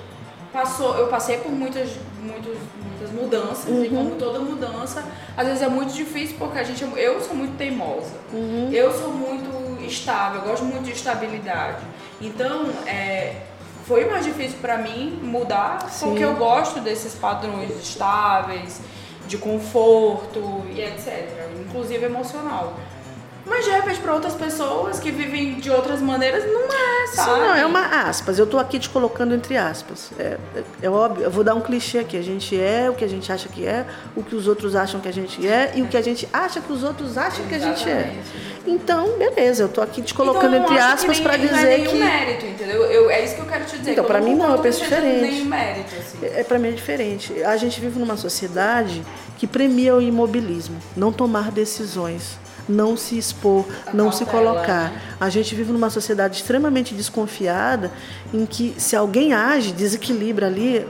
[0.58, 3.86] passou, eu passei por muitas, muitas, muitas mudanças, uhum.
[3.86, 5.06] e como toda mudança,
[5.36, 8.16] às vezes é muito difícil porque a gente, eu sou muito teimosa.
[8.34, 8.72] Uhum.
[8.72, 11.84] Eu sou muito estável, eu gosto muito de estabilidade.
[12.20, 13.44] Então, é,
[13.86, 16.08] foi mais difícil para mim mudar, Sim.
[16.08, 18.82] porque eu gosto desses padrões estáveis,
[19.28, 21.30] de conforto e etc.
[21.68, 22.74] Inclusive emocional.
[23.48, 27.32] Mas de repente para outras pessoas que vivem de outras maneiras não é, sabe?
[27.32, 28.38] Sim, não, é uma aspas.
[28.38, 30.12] Eu estou aqui te colocando entre aspas.
[30.20, 32.18] É, é, é, óbvio, eu vou dar um clichê aqui.
[32.18, 33.86] A gente é o que a gente acha que é,
[34.16, 36.60] o que os outros acham que a gente é e o que a gente acha
[36.60, 37.84] que os outros acham Exatamente.
[37.84, 38.16] que a gente é.
[38.68, 41.92] Então, beleza, eu estou aqui te colocando então, entre aspas para dizer não é nenhum
[41.92, 42.84] que mérito, entendeu?
[42.84, 43.92] Eu, é isso que eu quero te dizer.
[43.94, 45.22] Então, para mim não, eu penso diferente.
[45.22, 46.18] Nenhum mérito, assim.
[46.22, 47.44] É, para mim é diferente.
[47.44, 49.02] A gente vive numa sociedade
[49.38, 52.38] que premia o imobilismo, não tomar decisões
[52.68, 54.92] não se expor, a não se colocar.
[54.92, 55.02] Né?
[55.20, 57.92] A gente vive numa sociedade extremamente desconfiada
[58.34, 60.86] em que se alguém age, desequilibra ali,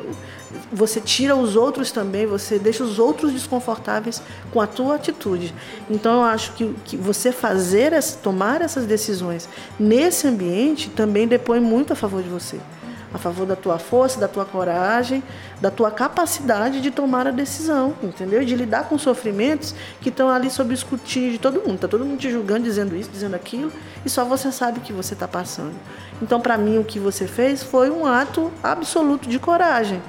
[0.71, 4.21] você tira os outros também, você deixa os outros desconfortáveis
[4.51, 5.53] com a tua atitude.
[5.89, 9.47] Então eu acho que, que você fazer, essa, tomar essas decisões
[9.79, 12.59] nesse ambiente também depõe muito a favor de você
[13.13, 15.23] a favor da tua força, da tua coragem,
[15.61, 18.43] da tua capacidade de tomar a decisão, entendeu?
[18.43, 21.75] De lidar com sofrimentos que estão ali sob escrutínio de todo mundo.
[21.75, 23.71] Está todo mundo te julgando, dizendo isso, dizendo aquilo,
[24.05, 25.75] e só você sabe o que você está passando.
[26.21, 30.01] Então, para mim, o que você fez foi um ato absoluto de coragem.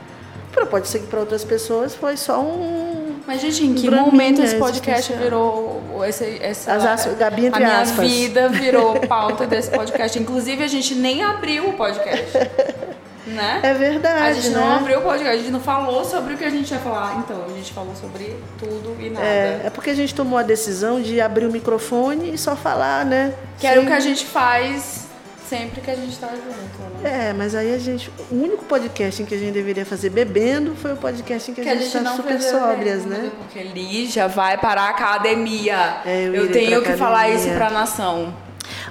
[0.71, 3.21] Pode ser que para outras pessoas foi só um.
[3.27, 5.83] Mas, gente, em que momento esse podcast virou.
[6.07, 8.11] Esse, essa, As, Gabi, entre a minha aspas.
[8.11, 10.19] vida virou pauta desse podcast.
[10.19, 12.33] Inclusive, a gente nem abriu o podcast.
[13.29, 13.61] Né?
[13.63, 14.23] É verdade.
[14.23, 14.61] A gente né?
[14.61, 17.17] não abriu o podcast, a gente não falou sobre o que a gente ia falar.
[17.19, 19.27] Então, a gente falou sobre tudo e nada.
[19.27, 23.05] É, é porque a gente tomou a decisão de abrir o microfone e só falar,
[23.05, 23.35] né?
[23.59, 23.71] Que Sem...
[23.71, 25.09] era o que a gente faz
[25.49, 27.29] sempre que a gente tá junto, né?
[27.29, 28.11] É, mas aí a gente.
[28.31, 31.63] O único podcast em que a gente deveria fazer bebendo foi o podcast em que,
[31.63, 33.31] que a gente, está super sóbrias, bebendo, né?
[33.39, 36.03] Porque Lígia vai para a academia.
[36.05, 38.35] É, eu, eu tenho que falar isso para a nação.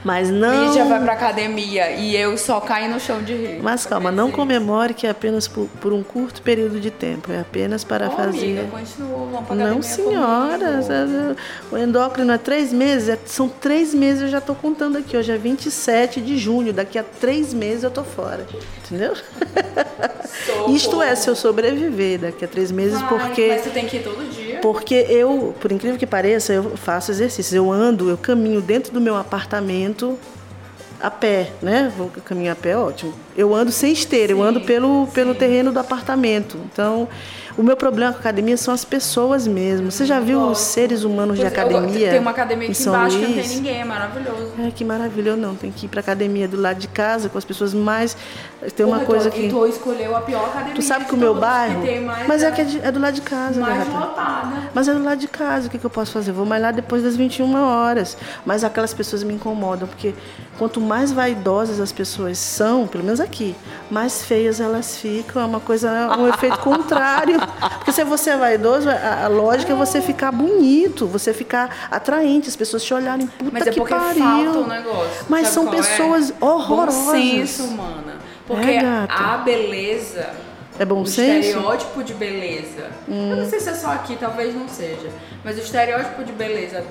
[0.04, 0.66] Mas não.
[0.66, 3.60] Lídia vai pra academia e eu só caio no chão de rir.
[3.62, 7.32] Mas calma, não comemore que é apenas por, por, um curto período de tempo.
[7.32, 8.60] É apenas para Ô, fazer.
[8.60, 11.36] Amiga, continua, vamos pra não, senhora.
[11.72, 13.10] O endócrino é três meses.
[13.10, 15.18] É, são três meses, eu já estou contando aqui.
[15.18, 16.74] Hoje é 27 de junho.
[16.74, 18.46] Daqui a três meses eu tô fora.
[18.88, 19.14] Entendeu?
[20.70, 23.48] Isto é, se eu sobreviver daqui a três meses, Vai, porque.
[23.48, 24.60] Mas você tem que ir todo dia.
[24.60, 27.54] Porque eu, por incrível que pareça, eu faço exercícios.
[27.54, 30.18] Eu ando, eu caminho dentro do meu apartamento
[31.00, 31.92] a pé, né?
[31.96, 33.14] Vou caminhar a pé, ótimo.
[33.36, 36.58] Eu ando sem esteira, sim, eu ando pelo, pelo terreno do apartamento.
[36.72, 37.08] Então,
[37.58, 39.92] o meu problema com a academia são as pessoas mesmo.
[39.92, 42.12] Você já viu os seres humanos de academia?
[42.12, 43.28] Tem uma academia aqui embaixo Luís?
[43.28, 44.52] que não tem ninguém, é maravilhoso.
[44.60, 45.30] É, que maravilha.
[45.32, 48.16] Eu não, tem que ir pra academia do lado de casa, com as pessoas mais.
[48.76, 49.50] Tem uma Porra, coisa que.
[49.50, 50.76] Tu escolheu a pior academia.
[50.76, 51.82] Tu sabe que o meu bairro.
[52.28, 54.70] Mas é, que é, de, é, do lado de casa, mais né, lotada.
[54.76, 55.68] Mas é do lado de casa.
[55.68, 56.32] O que, que eu posso fazer?
[56.32, 58.16] Vou malhar depois das 21 horas.
[58.46, 60.14] Mas aquelas pessoas me incomodam, porque
[60.60, 63.56] quanto mais vaidosas as pessoas são, pelo menos aqui,
[63.90, 65.42] mais feias elas ficam.
[65.42, 67.40] É uma coisa, um efeito contrário.
[67.78, 72.48] Porque se você é vaidoso, a, a lógica é você ficar bonito, você ficar atraente,
[72.50, 74.24] as pessoas te olharem, puta Mas é que porque pariu.
[74.24, 75.26] falta um negócio.
[75.30, 76.34] Mas são pessoas é?
[76.46, 77.04] horrorosas.
[77.06, 78.18] Bom senso, mana.
[78.46, 80.30] Porque É, a beleza
[80.80, 81.48] É bom o senso?
[81.50, 82.90] estereótipo de beleza.
[83.08, 85.10] Eu não sei se é só aqui, talvez não seja.
[85.44, 86.84] Mas o estereótipo de beleza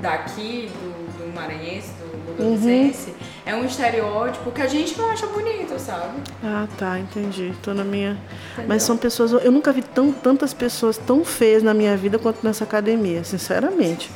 [0.00, 1.90] daqui, do, do maranhense,
[2.32, 3.14] do, do Lucense,
[3.44, 6.18] é um estereótipo que a gente não acha bonito, sabe?
[6.42, 7.52] Ah, tá, entendi.
[7.62, 8.16] Tô na minha.
[8.66, 9.32] Mas são pessoas.
[9.32, 14.10] Eu nunca vi tão, tantas pessoas tão feias na minha vida quanto nessa academia, sinceramente.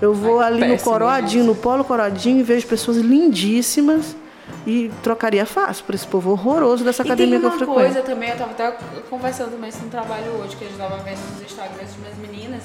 [0.00, 4.16] Eu vou Ai, ali no Coroadinho, no Polo Coroadinho, e vejo pessoas lindíssimas
[4.66, 7.80] e trocaria fácil por esse povo horroroso dessa academia que eu uma frequento.
[7.80, 8.76] coisa também, eu tava até
[9.08, 12.62] conversando também no trabalho hoje, que a gente tava vendo nos Instagrams de minhas meninas,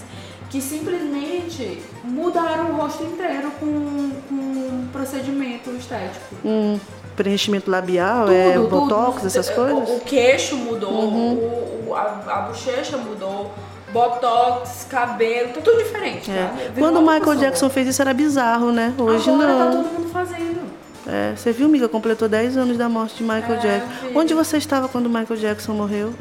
[0.50, 6.36] que simplesmente mudaram o rosto inteiro com, com um procedimento estético.
[6.46, 6.80] Hum,
[7.16, 8.80] preenchimento labial, é Tudo, tudo.
[8.82, 9.90] botox, essas O- coisas?
[9.90, 9.96] Uhum.
[9.98, 13.52] O, queixo mudou, o, o- a, a bochecha mudou,
[13.92, 16.44] botox, cabelo, tá tudo diferente, É.
[16.46, 16.72] tá?
[16.80, 17.36] Quando o Michael pessoa.
[17.38, 18.94] Jackson fez isso era bizarro, né?
[18.98, 19.60] Hoje Agora não.
[19.72, 20.68] tá todo mundo fazendo.
[21.10, 21.88] É, você viu, amiga?
[21.88, 23.90] Completou 10 anos da morte de Michael É, Jackson.
[24.20, 26.14] Onde você estava quando Michael Jackson morreu?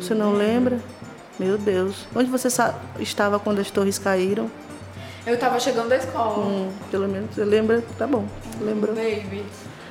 [0.00, 0.80] Você não lembra?
[1.38, 2.06] Meu Deus.
[2.14, 2.48] Onde você
[2.98, 4.50] estava quando as torres caíram?
[5.26, 6.46] Eu tava chegando da escola.
[6.46, 7.82] Hum, pelo menos você lembra?
[7.98, 8.24] Tá bom.
[8.60, 8.94] Lembrou.
[8.94, 9.44] Baby.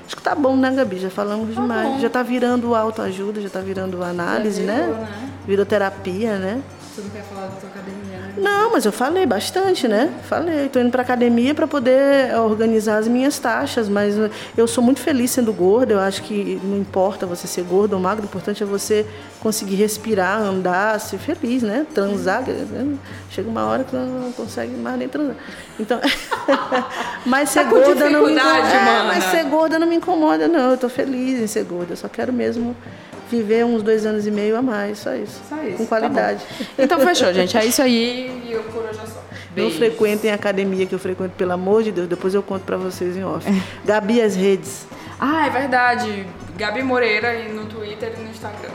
[0.05, 0.99] Acho que tá bom, né, Gabi?
[0.99, 1.89] Já falamos demais.
[1.89, 1.99] bom.
[1.99, 4.83] Já tá virando autoajuda, já tá virando análise, né?
[4.83, 5.29] virou, né?
[5.45, 6.61] Virou terapia, né?
[6.95, 8.33] Você não quer falar da tua academia, né?
[8.37, 10.13] Não, mas eu falei bastante, né?
[10.29, 14.65] Falei, tô indo pra academia para poder eh, organizar as minhas taxas, mas eh, eu
[14.65, 18.23] sou muito feliz sendo gorda, eu acho que não importa você ser gordo ou magro,
[18.23, 19.05] o importante é você
[19.41, 21.85] conseguir respirar, andar, ser feliz, né?
[21.93, 22.65] Transar, dizer,
[23.29, 25.35] chega uma hora que você não consegue mais nem transar.
[25.77, 25.99] Então,
[27.27, 28.69] mas ser Tá gorda não me incomoda.
[28.69, 31.97] É, mas ser gorda não me incomoda não, eu tô feliz em ser gorda, eu
[31.97, 32.73] só quero mesmo
[33.29, 35.41] viver uns dois anos e meio a mais, só isso.
[35.49, 36.41] Só isso, Com tá qualidade.
[36.77, 37.57] Então fechou, gente.
[37.57, 39.23] É isso aí e eu por hoje é só.
[39.55, 39.77] Não Beijo.
[39.77, 42.07] frequentem a academia que eu frequento, pelo amor de Deus.
[42.07, 43.45] Depois eu conto pra vocês em off.
[43.85, 44.85] Gabi, as redes.
[45.19, 46.25] Ah, é verdade.
[46.57, 48.71] Gabi Moreira no Twitter e no Instagram.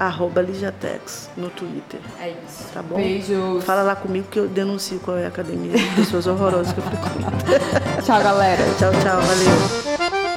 [0.00, 2.00] Arroba Lijatex no Twitter.
[2.20, 2.64] É isso.
[2.72, 2.96] Tá bom?
[2.96, 3.62] Beijos.
[3.64, 6.84] Fala lá comigo que eu denuncio qual é a academia de pessoas horrorosas que eu
[6.84, 8.02] frequento.
[8.02, 8.62] Tchau, galera.
[8.78, 9.20] Tchau, tchau.
[9.20, 10.29] Valeu.